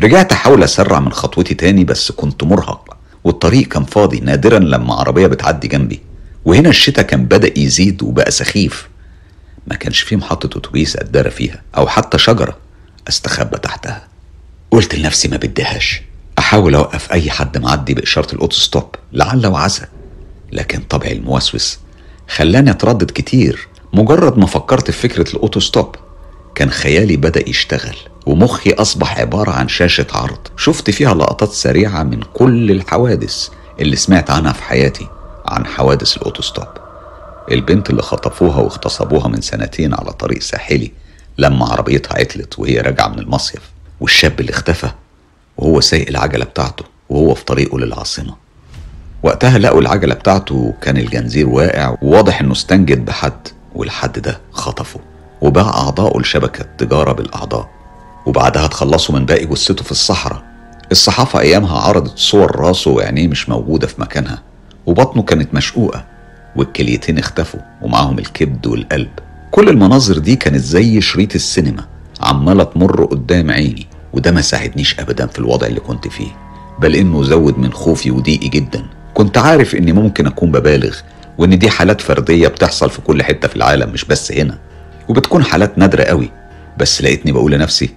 [0.00, 5.26] رجعت أحاول أسرع من خطوتي تاني بس كنت مرهق والطريق كان فاضي نادرا لما عربية
[5.26, 6.00] بتعدي جنبي.
[6.44, 8.88] وهنا الشتاء كان بدأ يزيد وبقى سخيف.
[9.66, 12.56] ما كانش فيه محطة أتوبيس أتدارى فيها أو حتى شجرة
[13.08, 14.08] أستخبى تحتها.
[14.70, 16.02] قلت لنفسي ما بديهاش.
[16.38, 19.86] أحاول أوقف أي حد معدي بإشارة ال auto-stop لعل وعسى.
[20.52, 21.78] لكن طبعي الموسوس
[22.28, 25.96] خلاني أتردد كتير مجرد ما فكرت في فكرة ال auto-stop.
[26.54, 30.38] كان خيالي بدأ يشتغل ومخي أصبح عبارة عن شاشة عرض.
[30.56, 33.48] شفت فيها لقطات سريعة من كل الحوادث
[33.80, 35.08] اللي سمعت عنها في حياتي
[35.46, 36.66] عن حوادث ال auto-stop
[37.52, 40.92] البنت اللي خطفوها واغتصبوها من سنتين على طريق ساحلي
[41.38, 43.62] لما عربيتها عطلت وهي راجعة من المصيف
[44.00, 44.88] والشاب اللي اختفى
[45.56, 48.34] وهو سايق العجلة بتاعته وهو في طريقه للعاصمة.
[49.22, 55.00] وقتها لقوا العجلة بتاعته كان الجنزير واقع وواضح إنه استنجد بحد والحد ده خطفه.
[55.44, 57.68] وباع أعضائه لشبكة تجارة بالأعضاء
[58.26, 60.42] وبعدها اتخلصوا من باقي جثته في الصحراء.
[60.92, 64.42] الصحافة أيامها عرضت صور راسه وعينيه مش موجودة في مكانها
[64.86, 66.04] وبطنه كانت مشقوقة
[66.56, 69.10] والكليتين اختفوا ومعاهم الكبد والقلب.
[69.50, 71.84] كل المناظر دي كانت زي شريط السينما
[72.20, 76.30] عمالة تمر قدام عيني وده ما ساعدنيش ابدا في الوضع اللي كنت فيه.
[76.80, 78.84] بل إنه زود من خوفي وضيقي جدا.
[79.14, 80.96] كنت عارف إني ممكن أكون ببالغ
[81.38, 84.58] وإن دي حالات فردية بتحصل في كل حتة في العالم مش بس هنا.
[85.08, 86.30] وبتكون حالات نادرة قوي.
[86.78, 87.90] بس لقيتني بقول لنفسي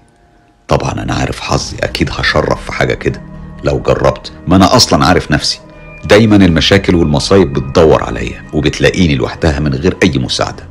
[0.68, 3.22] طبعا أنا عارف حظي أكيد هشرف في حاجة كده.
[3.64, 5.60] لو جربت ما أنا أصلا عارف نفسي.
[6.06, 10.64] دايما المشاكل والمصايب بتدور عليا وبتلاقيني لوحدها من غير أي مساعدة.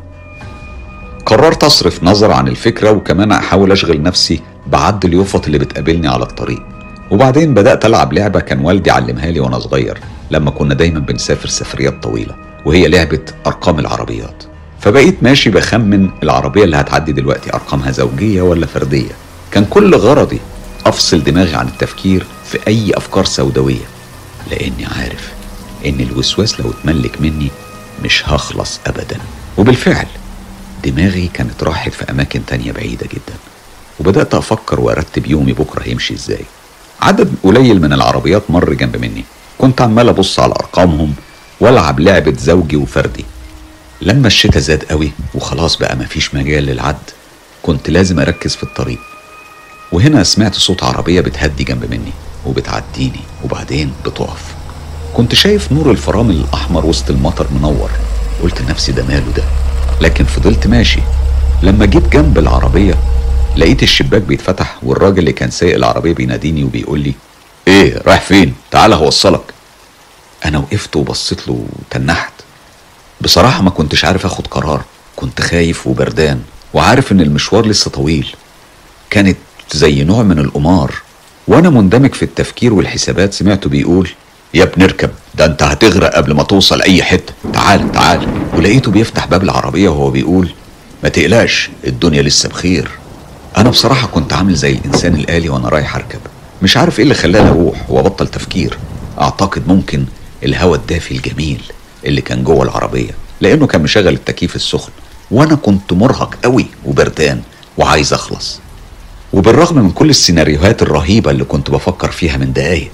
[1.27, 6.63] قررت أصرف نظر عن الفكرة وكمان أحاول أشغل نفسي بعد اليفط اللي بتقابلني على الطريق.
[7.11, 9.99] وبعدين بدأت ألعب لعبة كان والدي علمها لي وأنا صغير
[10.31, 14.45] لما كنا دايما بنسافر سفريات طويلة وهي لعبة أرقام العربيات.
[14.87, 19.11] فبقيت ماشي بخمن العربية اللي هتعدي دلوقتي أرقامها زوجية ولا فردية.
[19.51, 20.41] كان كل غرضي
[20.87, 23.85] أفصل دماغي عن التفكير في أي أفكار سوداوية
[24.51, 25.33] لأني عارف
[25.87, 27.51] إن الوسواس لو اتملك مني
[28.05, 29.19] مش هخلص ابدا.
[29.59, 30.07] وبالفعل
[30.85, 33.37] دماغي كانت راحت في أماكن تانية بعيدة جدا.
[34.01, 36.45] وبدأت أفكر وأرتب يومي بكرة هيمشي إزاي.
[37.03, 39.25] عدد قليل من العربيات مر جنب مني.
[39.59, 41.15] كنت عمال أبص على أرقامهم
[41.61, 43.25] وألعب لعبة زوجي وفردي.
[44.03, 46.97] لما الشتاء زاد قوي وخلاص بقى مفيش مجال للعد
[47.63, 48.99] كنت لازم أركز في الطريق.
[49.93, 52.13] وهنا سمعت صوت عربية بتهدي جنب مني
[52.47, 54.43] وبتعديني وبعدين بتقف.
[55.15, 57.91] كنت شايف نور الفرامل الأحمر وسط المطر منور.
[58.43, 59.43] قلت لنفسي ده ماله ده؟
[60.01, 61.01] لكن فضلت ماشي.
[61.63, 62.95] لما جيت جنب العربية
[63.57, 67.15] لقيت الشباك بيتفتح والراجل اللي كان سايق العربية بيناديني وبيقول لي
[67.69, 69.55] إيه رايح فين؟ تعال هوصلك
[70.45, 72.33] أنا وقفت وبصيت له وتنحت.
[73.27, 74.85] بصراحة ما كنتش عارف آخد قرار.
[75.17, 76.41] كنت خايف وبردان
[76.75, 78.27] وعارف إن المشوار لسه طويل.
[79.11, 79.37] كانت
[79.73, 80.95] زي نوع من القمار.
[81.49, 84.09] وأنا مندمج في التفكير والحسابات سمعته بيقول
[84.55, 87.33] يا ابني اركب ده أنت هتغرق قبل ما توصل أي حتة.
[87.53, 88.29] تعال تعال.
[88.55, 90.49] ولقيته بيفتح باب العربية وهو بيقول
[91.03, 92.91] ما تقلقش الدنيا لسه بخير.
[93.57, 96.21] أنا بصراحة كنت عامل زي الإنسان الآلي وأنا رايح أركب.
[96.63, 98.79] مش عارف إيه اللي خلاني أروح وأبطل تفكير.
[99.21, 100.05] أعتقد ممكن
[100.45, 101.63] الهواء الدافي الجميل.
[102.07, 104.93] اللي كان جوه العربية لأنه كان مشغل التكييف السخن.
[105.31, 107.43] وأنا كنت مرهق قوي وبردان
[107.79, 108.61] وعايز أخلص.
[109.33, 112.91] وبالرغم من كل السيناريوهات الرهيبة اللي كنت بفكر فيها من دقايق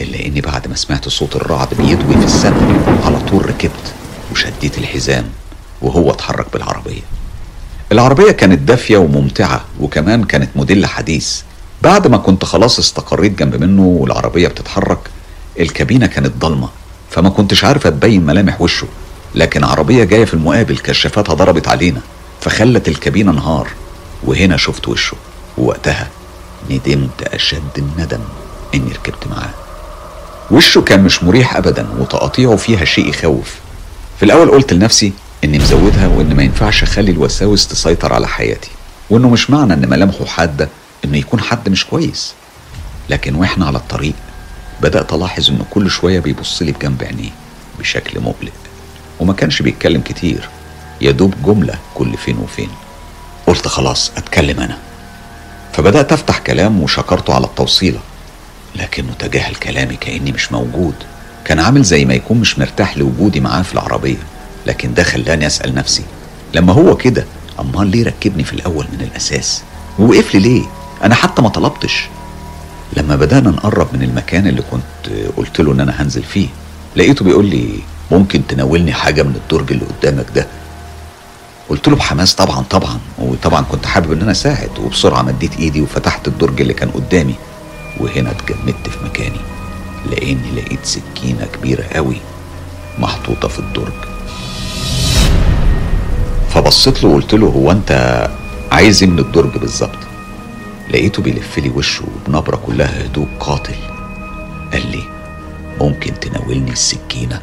[0.00, 3.94] إلا إني بعد ما سمعت صوت الرعد بيدوي في السماء على طول ركبت
[4.32, 5.24] وشديت الحزام
[5.82, 7.02] وهو اتحرك بالعربية.
[7.92, 11.40] العربية كانت دافية وممتعة وكمان كانت موديل حديث
[11.82, 14.98] بعد ما كنت خلاص استقريت جنب منه والعربية بتتحرك
[15.60, 16.68] الكابينة كانت ضلمة.
[17.10, 18.86] فما كنتش عارف أتبين ملامح وشه
[19.34, 22.00] لكن عربية جاية في المقابل كشافاتها ضربت علينا
[22.40, 23.68] فخلت الكابينة نهار
[24.24, 25.16] وهنا شفت وشه
[25.58, 26.08] ووقتها
[26.70, 28.20] ندمت أشد الندم
[28.74, 29.50] إني ركبت معاه.
[30.50, 33.54] وشه كان مش مريح ابدا وتقاطيعه فيها شيء يخوف.
[34.18, 35.12] في الأول قلت لنفسي
[35.44, 38.70] إني مزودها وإن ما ينفعش أخلي الوساوس تسيطر على حياتي
[39.10, 40.68] وإنه مش معنى إن ملامحه حادة
[41.04, 42.34] إنه يكون حد مش كويس.
[43.10, 44.14] لكن وإحنا على الطريق
[44.80, 47.30] بدأت ألاحظ إنه كل شوية بيبص لي بجنب عينيه
[47.78, 48.52] بشكل مقلق.
[49.20, 50.48] وما كانش بيتكلم كتير.
[51.00, 52.68] يا دوب جملة كل فين وفين.
[53.46, 54.78] قلت خلاص أتكلم أنا.
[55.72, 58.00] فبدأت أفتح كلام وشكرته على التوصيلة.
[58.76, 60.94] لكنه تجاهل كلامي كأني مش موجود.
[61.44, 64.16] كان عامل زي ما يكون مش مرتاح لوجودي معاه في العربية.
[64.66, 66.04] لكن ده خلاني أسأل نفسي
[66.54, 67.24] لما هو كده
[67.60, 69.62] أمال ليه ركبني في الأول من الأساس؟
[69.98, 70.62] ووقف لي ليه؟
[71.02, 72.08] أنا حتى ما طلبتش.
[72.92, 76.48] لما بدأنا نقرب من المكان اللي كنت قلت له إن أنا هنزل فيه
[76.96, 77.68] لقيته بيقول لي
[78.10, 80.46] ممكن تناولني حاجة من الدرج اللي قدامك ده؟
[81.68, 84.70] قلت له بحماس طبعا طبعا وطبعا كنت حابب إن أنا أساعد.
[84.78, 87.34] وبسرعة مديت إيدي وفتحت الدرج اللي كان قدامي
[88.00, 89.40] وهنا اتجمدت في مكاني
[90.10, 92.16] لأني لقيت سكينة كبيرة قوي
[92.98, 93.92] محطوطة في الدرج.
[96.54, 97.90] فبصيت له وقلت له هو أنت
[98.72, 99.98] عايز إيه من الدرج بالظبط؟
[100.90, 103.74] لقيته بيلف لي وشه بنبرة كلها هدوء قاتل.
[104.72, 105.02] قال لي
[105.80, 107.40] ممكن تناولني السكينة؟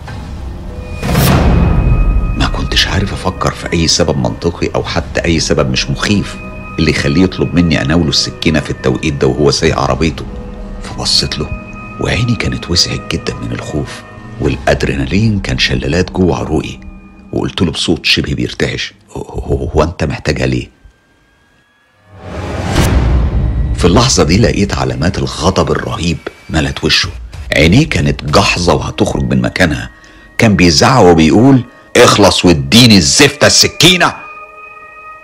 [2.38, 6.36] ما كنتش عارف أفكر في أي سبب منطقي أو حتى أي سبب مش مخيف
[6.80, 10.26] اللي يخليه يطلب مني أناوله السكينة في التوقيت ده وهو سايق عربيته.
[10.84, 11.50] فبصيت له
[12.02, 14.02] وعيني كانت وسعت جدا من الخوف
[14.42, 16.80] والأدرينالين كان شلالات جوه عروقي
[17.34, 20.68] وقلت له بصوت شبه بيرتعش هو, أنت محتاجها ليه؟
[23.84, 26.18] في اللحظة دي لقيت علامات الغضب الرهيب
[26.50, 27.10] ملت وشه.
[27.56, 29.90] عينيه كانت جحظة وهتخرج من مكانها.
[30.38, 31.64] كان بيزعق وبيقول
[31.98, 34.14] اخلص واديني الزفتة السكينة.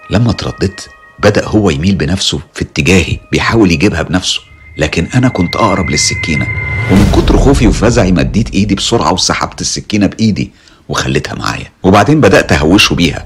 [0.10, 4.42] لما اترددت بدأ هو يميل بنفسه في اتجاهي بيحاول يجيبها بنفسه.
[4.78, 6.48] لكن أنا كنت أقرب للسكينة.
[6.92, 10.52] ومن كتر خوفي وفزعي مديت إيدي بسرعة وسحبت السكينة بإيدي
[10.90, 11.72] وخليتها معايا.
[11.84, 13.26] وبعدين بدأت أهوشه بيها.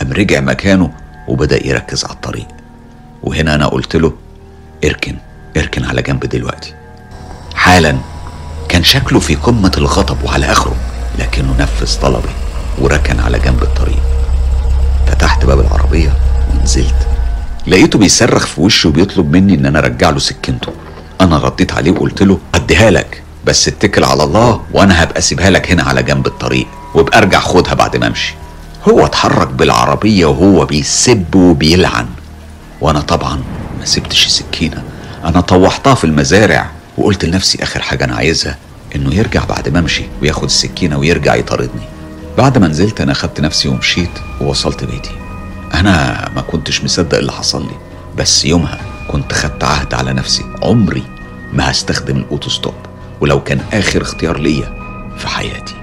[0.00, 0.92] قام رجع مكانه
[1.28, 2.46] وبدأ يركز على الطريق.
[3.22, 4.25] وهنا أنا قلت له
[4.84, 5.16] إركن
[5.56, 6.74] إركن على جنب دلوقتي.
[7.54, 7.96] حالا
[8.68, 10.76] كان شكله في قمة الغضب وعلى آخره
[11.18, 12.28] لكنه نفذ طلبي
[12.78, 14.02] وركن على جنب الطريق.
[15.06, 16.12] فتحت باب العربية
[16.54, 17.06] ونزلت.
[17.66, 20.72] لقيته بيصرخ في وشي وبيطلب مني إن أنا أرجع له سكينته.
[21.20, 25.70] أنا رديت عليه وقلت له أديها لك بس اتكل على الله وأنا هبقى أسيبها لك
[25.70, 28.34] هنا على جنب الطريق وابقى ارجع خدها بعد ما أمشي.
[28.88, 32.06] هو اتحرك بالعربية وهو بيسب وبيلعن.
[32.80, 33.42] وأنا طبعا
[33.86, 34.82] سبتش السكينة
[35.24, 38.58] أنا طوحتها في المزارع وقلت لنفسي آخر حاجة أنا عايزها
[38.96, 41.82] إنه يرجع بعد ما أمشي وياخد السكينة ويرجع يطاردني.
[42.38, 45.10] بعد ما نزلت أنا خدت نفسي ومشيت ووصلت بيتي.
[45.74, 47.76] أنا ما كنتش مصدق اللي حصل لي
[48.16, 50.44] بس يومها كنت خدت عهد على نفسي.
[50.62, 51.02] عمري
[51.52, 52.74] ما هستخدم ال auto-stop
[53.20, 54.76] ولو كان آخر اختيار ليا
[55.18, 55.74] في حياتي.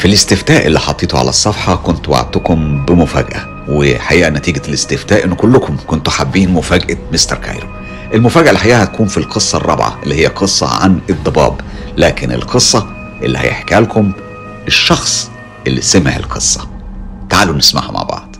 [0.00, 3.64] في الاستفتاء اللي حطيته على الصفحة كنت وعدتكم بمفاجأة.
[3.68, 7.68] وحقيقة نتيجة الاستفتاء إن كلكم كنتوا حابين مفاجأة مستر كايرو.
[8.14, 11.60] المفاجأة الحقيقة هتكون في القصة الرابعة اللي هي قصة عن الضباب.
[11.96, 12.86] لكن القصة
[13.22, 14.12] اللي هيحكيها لكم
[14.66, 15.30] الشخص
[15.66, 16.70] اللي سمع القصة.
[17.30, 18.36] تعالوا نسمعها مع بعض.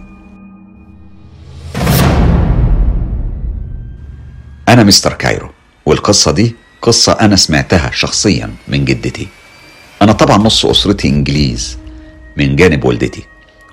[4.68, 5.50] أنا مستر كايرو
[5.86, 9.28] والقصة دي قصة أنا سمعتها شخصيا من جدتي.
[10.02, 11.78] أنا طبعا نص أسرتي إنجليز
[12.36, 13.22] من جانب والدتي.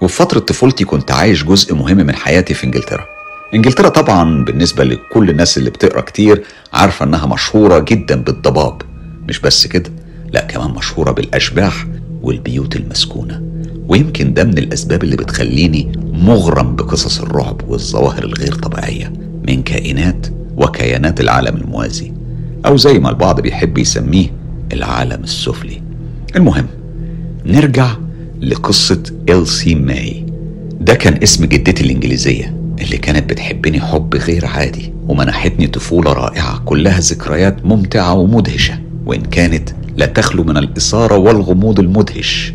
[0.01, 3.05] وفي فترة طفولتي كنت عايش جزء مهم من حياتي في إنجلترا.
[3.53, 8.81] إنجلترا طبعا بالنسبة لكل الناس اللي بتقرأ كتير عارفة إنها مشهورة جدا بالضباب.
[9.29, 9.91] مش بس كده
[10.31, 11.87] لا كمان مشهورة بالأشباح
[12.21, 13.41] والبيوت المسكونة.
[13.87, 19.13] ويمكن ده من الأسباب اللي بتخليني مغرم بقصص الرعب والظواهر الغير طبيعية
[19.47, 22.13] من كائنات وكيانات العالم الموازي.
[22.65, 24.33] أو زي ما البعض بيحب يسميه
[24.73, 25.86] العالم السفلي.
[26.35, 26.67] المهم
[27.45, 27.87] نرجع
[28.41, 30.25] لقصة إلسي ماي.
[30.81, 36.99] ده كان اسم جدتي الإنجليزية اللي كانت بتحبني حب غير عادي ومنحتني طفولة رائعة كلها
[36.99, 42.53] ذكريات ممتعة ومدهشة وإن كانت لا تخلو من الإثارة والغموض المدهش.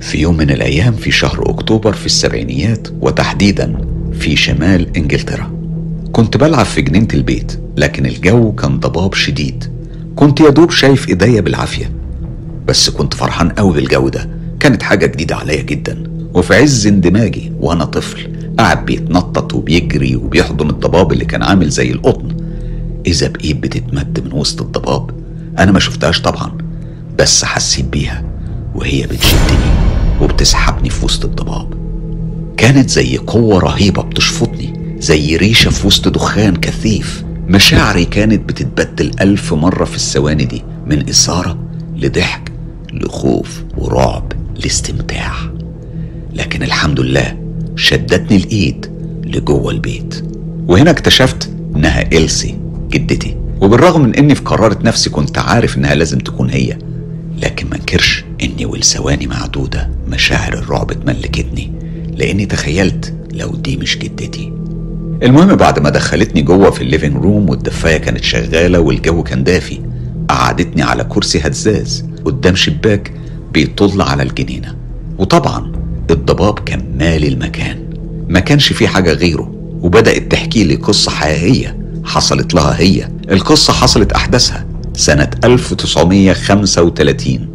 [0.00, 3.78] في يوم من الأيام في شهر أكتوبر في السبعينيات وتحديدا
[4.12, 5.52] في شمال إنجلترا.
[6.12, 9.64] كنت بلعب في جنينة البيت لكن الجو كان ضباب شديد.
[10.16, 11.90] كنت يدوب شايف إيديا بالعافية.
[12.68, 14.30] بس كنت فرحان قوي بالجو ده.
[14.60, 16.04] كانت حاجة جديدة عليا جدا.
[16.34, 22.36] وفي عز اندماجي وأنا طفل قاعد بيتنطط وبيجري وبيحضن الضباب اللي كان عامل زي القطن.
[23.06, 25.10] إذا بإيد بتتمد من وسط الضباب.
[25.58, 26.58] أنا ما شفتهاش طبعا
[27.18, 28.24] بس حسيت بيها.
[28.74, 29.72] وهي بتشدني
[30.20, 31.74] وبتسحبني في وسط الضباب.
[32.56, 37.24] كانت زي قوة رهيبة بتشفطني زي ريشة في وسط دخان كثيف.
[37.48, 41.58] مشاعري كانت بتتبدل ألف مرة في الثواني دي من إثارة
[41.96, 42.52] لضحك.
[42.92, 45.32] لخوف ورعب لاستمتاع.
[46.34, 47.38] لكن الحمد لله
[47.76, 48.86] شدتني الإيد
[49.24, 50.24] لجوه البيت.
[50.68, 52.58] وهنا اكتشفت إنها إلسي
[52.90, 53.36] جدتي.
[53.60, 56.78] وبالرغم من إني في قرارة نفسي كنت عارف إنها لازم تكون هي
[57.42, 61.72] لكن ما انكرش إني ولثواني معدودة مشاعر الرعب اتملكتني
[62.16, 64.52] لأني تخيلت لو دي مش جدتي.
[65.22, 69.80] المهم بعد ما دخلتني جوه في ال living room والدفاية كانت شغالة والجو كان دافي
[70.28, 72.07] قعدتني على كرسي هزاز.
[72.24, 73.12] قدام شباك
[73.52, 74.74] بيطل على الجنينة.
[75.18, 75.72] وطبعا
[76.10, 77.78] الضباب كان مالي المكان.
[78.28, 79.52] ما كانش فيه حاجة غيره.
[79.82, 83.08] وبدأت تحكي لي قصة حقيقية حصلت لها هي.
[83.30, 87.48] القصة حصلت أحداثها سنة 1935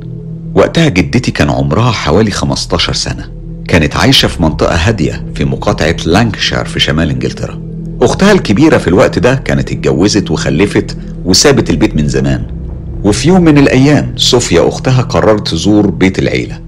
[0.56, 3.32] وقتها جدتي كان عمرها حوالي 15 سنة.
[3.68, 7.62] كانت عايشة في منطقة هادية في مقاطعة لانكشاير في شمال إنجلترا.
[8.02, 12.46] أختها الكبيرة في الوقت ده كانت اتجوزت وخلفت وسابت البيت من زمان.
[13.04, 16.60] وفي يوم من الأيام صوفيا أختها قررت تزور بيت العيلة.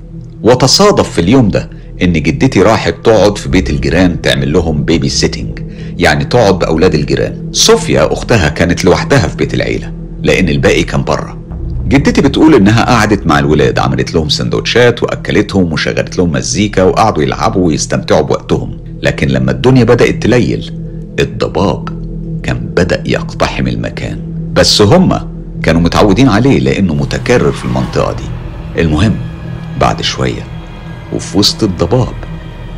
[0.44, 1.70] وتصادف في اليوم ده
[2.02, 5.60] إن جدتي راحت تقعد في بيت الجيران تعمل لهم babysitting
[5.98, 7.50] يعني تقعد بأولاد الجيران.
[7.52, 9.92] صوفيا أختها كانت لوحدها في بيت العيلة
[10.24, 11.38] لأن الباقي كان بره.
[11.88, 17.68] جدتي بتقول إنها قعدت مع الولاد عملت لهم سندوتشات وأكلتهم وشغلت لهم مزيكا وقعدوا يلعبوا
[17.68, 18.78] ويستمتعوا بوقتهم.
[19.02, 20.74] لكن لما الدنيا بدأت تليل
[21.20, 21.90] الضباب
[22.44, 24.20] كان بدأ يقتحم المكان.
[24.54, 25.35] بس هما
[25.66, 28.24] كانوا متعودين عليه لأنه متكرر في المنطقة دي.
[28.82, 29.16] المهم
[29.82, 30.44] بعد شوية
[31.14, 32.14] وفي وسط الضباب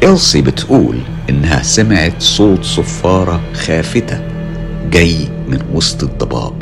[0.03, 4.21] إلسي بتقول إنها سمعت صوت صفارة خافتة
[4.91, 6.53] جاي من وسط الضباب.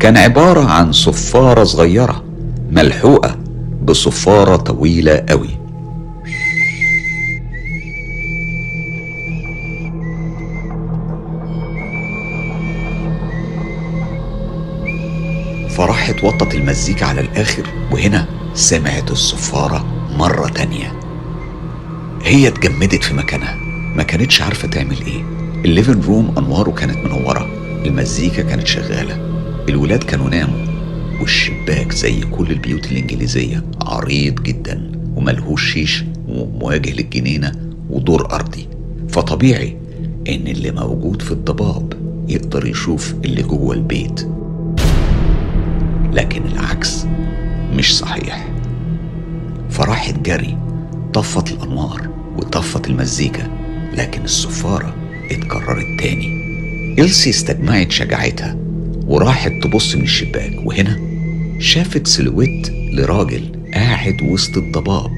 [0.00, 2.24] كان عبارة عن صفارة صغيرة
[2.70, 3.36] ملحوقة
[3.84, 5.59] بصفارة طويلة قوي.
[15.80, 19.86] فراحت وطت المزيكا على الآخر وهنا سمعت الصفارة
[20.18, 20.92] مرة تانية.
[22.24, 23.56] هي اتجمدت في مكانها
[23.96, 25.24] ما كانتش عارفة تعمل إيه.
[25.64, 27.46] الليفن روم أنواره كانت منورة
[27.86, 29.14] المزيكا كانت شغالة
[29.68, 30.66] الولاد كانوا ناموا
[31.20, 37.52] والشباك زي كل البيوت الإنجليزية عريض جدا وملهوش شيش ومواجه للجنينة
[37.90, 38.68] ودور أرضي.
[39.08, 39.76] فطبيعي
[40.28, 41.92] إن اللي موجود في الضباب
[42.28, 44.28] يقدر يشوف اللي جوه البيت.
[46.12, 47.06] لكن العكس
[47.72, 48.48] مش صحيح.
[49.70, 50.58] فراحت جري
[51.12, 53.50] طفت الأنوار وطفت المزيكا
[53.94, 54.94] لكن الصفارة
[55.30, 56.40] اتكررت تاني.
[56.98, 58.56] إلسي استجمعت شجاعتها
[59.06, 61.00] وراحت تبص من الشباك وهنا
[61.58, 65.10] شافت سلويت لراجل قاعد وسط الضباب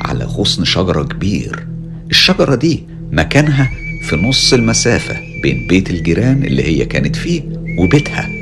[0.00, 1.66] على غصن شجرة كبير.
[2.10, 3.70] الشجرة دي مكانها
[4.02, 7.42] في نص المسافة بين بيت الجيران اللي هي كانت فيه
[7.78, 8.37] وبيتها.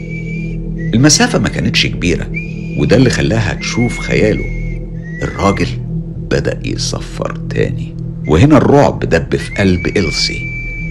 [0.97, 2.26] المسافة ما كانتش كبيرة
[2.78, 4.44] وده اللي خلاها تشوف خياله.
[5.22, 5.66] الراجل
[6.30, 7.97] بدأ يصفر تاني
[8.28, 10.40] وهنا الرعب دب في قلب إلسي.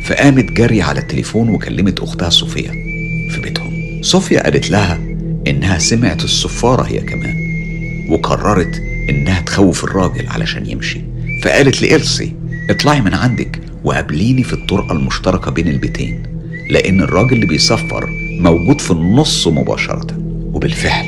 [0.04, 2.72] فقامت جري على التليفون وكلمت أختها صوفيا
[3.32, 4.02] في بيتهم.
[4.02, 5.00] صوفيا قالت لها
[5.48, 7.36] إنها سمعت الصفارة هي كمان
[8.10, 11.02] وقررت إنها تخوف الراجل علشان يمشي.
[11.44, 12.34] فقالت لإلسي
[12.70, 16.24] اطلعي من عندك وقابليني في الطرقة المشتركة بين البيتين
[16.70, 20.08] لأن الراجل اللي بيصفر موجود في النص مباشرة
[20.54, 21.06] وبالفعل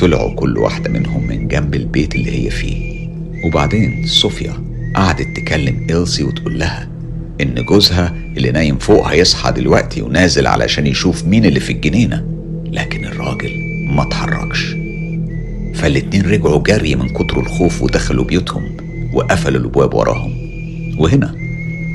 [0.00, 3.08] طلعوا كل واحدة منهم من جنب البيت اللي هي فيه.
[3.44, 4.52] وبعدين صوفيا
[4.94, 6.88] قعدت تكلم إلسي وتقول لها
[7.40, 12.24] إن جوزها اللي نايم فوق هيصحى دلوقتي ونازل علشان يشوف مين اللي في الجنينة.
[12.72, 13.50] لكن الراجل
[13.88, 14.76] ما اتحركش.
[15.74, 18.76] فالاتنين رجعوا جري من كتر الخوف ودخلوا بيوتهم
[19.14, 20.34] وقفلوا الابواب وراهم.
[20.98, 21.34] وهنا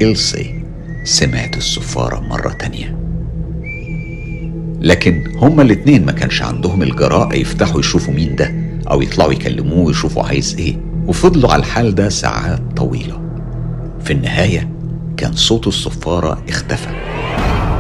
[0.02, 0.54] إلسي
[1.04, 3.07] سمعت الصفارة مرة تانية.
[4.82, 8.54] لكن هما الاتنين ما كانش عندهم الجراءة يفتحوا يشوفوا مين ده
[8.92, 10.78] أو يطلعوا يكلموه ويشوفوا عايز إيه.
[11.08, 13.22] وفضلوا على الحال ده ساعات طويلة.
[14.04, 14.70] في النهاية
[15.18, 16.88] كان صوت الصفارة اختفى.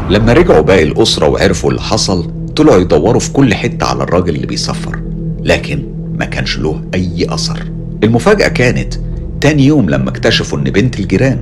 [0.09, 4.47] لما رجعوا باقي الأسرة وعرفوا اللي حصل طلعوا يدوروا في كل حتة على الراجل اللي
[4.47, 4.99] بيصفر
[5.43, 5.83] لكن
[6.19, 7.63] ما كانش له أي أثر.
[8.03, 8.93] المفاجأة كانت
[9.41, 11.39] تاني يوم لما اكتشفوا إن بنت الجيران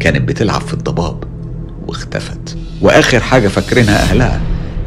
[0.00, 1.24] كانت بتلعب في الضباب
[1.86, 2.56] واختفت.
[2.80, 4.40] وآخر حاجة فاكرينها أهلها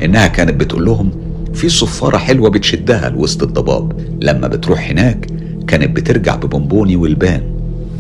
[0.04, 1.12] إنها كانت بتقول لهم
[1.54, 4.00] في صفارة حلوة بتشدها لوسط الضباب.
[4.22, 5.28] لما بتروح هناك
[5.68, 7.42] كانت بترجع ببونبوني والبان.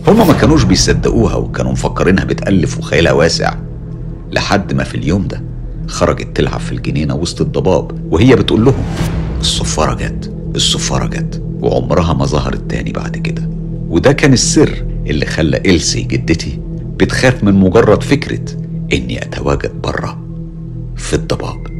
[0.07, 3.55] هما ما كانوش بيصدقوها وكانوا مفكرينها بتألف وخيالها واسع.
[4.31, 5.41] لحد ما في اليوم ده
[5.87, 8.83] خرجت تلعب في الجنينة وسط الضباب وهي بتقول لهم
[9.39, 11.41] الصفارة جت الصفارة جت.
[11.61, 13.49] وعمرها ما ظهرت تاني بعد كده.
[13.89, 16.59] وده كان السر اللي خلى إلسي جدتي
[16.99, 18.45] بتخاف من مجرد فكرة
[18.93, 20.23] إني أتواجد بره
[20.95, 21.78] في الضباب.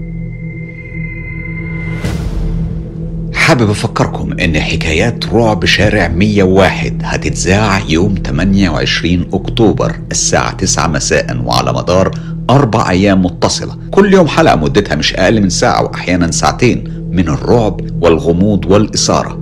[3.49, 11.73] حابب أفكركم إن حكايات رعب شارع 101 هتتذاع يوم 28 أكتوبر الساعة 9 مساء وعلى
[11.73, 12.11] مدار
[12.49, 13.75] أربع أيام متصلة.
[13.91, 19.39] كل يوم حلقة مدتها مش أقل من ساعة وأحيانا ساعتين من الرعب والغموض والإثارة.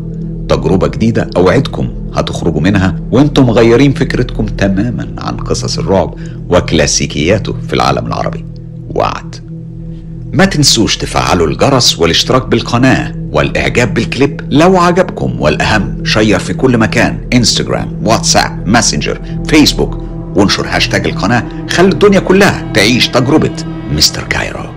[0.49, 6.16] تجربة جديدة أوعدكم هتخرجوا منها وأنتم مغيرين فكرتكم تماما عن قصص الرعب
[6.49, 8.45] وكلاسيكياته في العالم العربي.
[8.95, 9.47] وعد.
[10.38, 17.28] ما تنسوش تفعلوا الجرس والاشتراك بالقناة والإعجاب بالكليب لو عجبكم والأهم share في كل مكان
[17.34, 20.04] انستجرام واتساب ماسنجر فيسبوك
[20.36, 23.56] وانشر هاشتاج القناة خلي الدنيا كلها تعيش تجربة
[23.92, 24.76] مستر كايرو.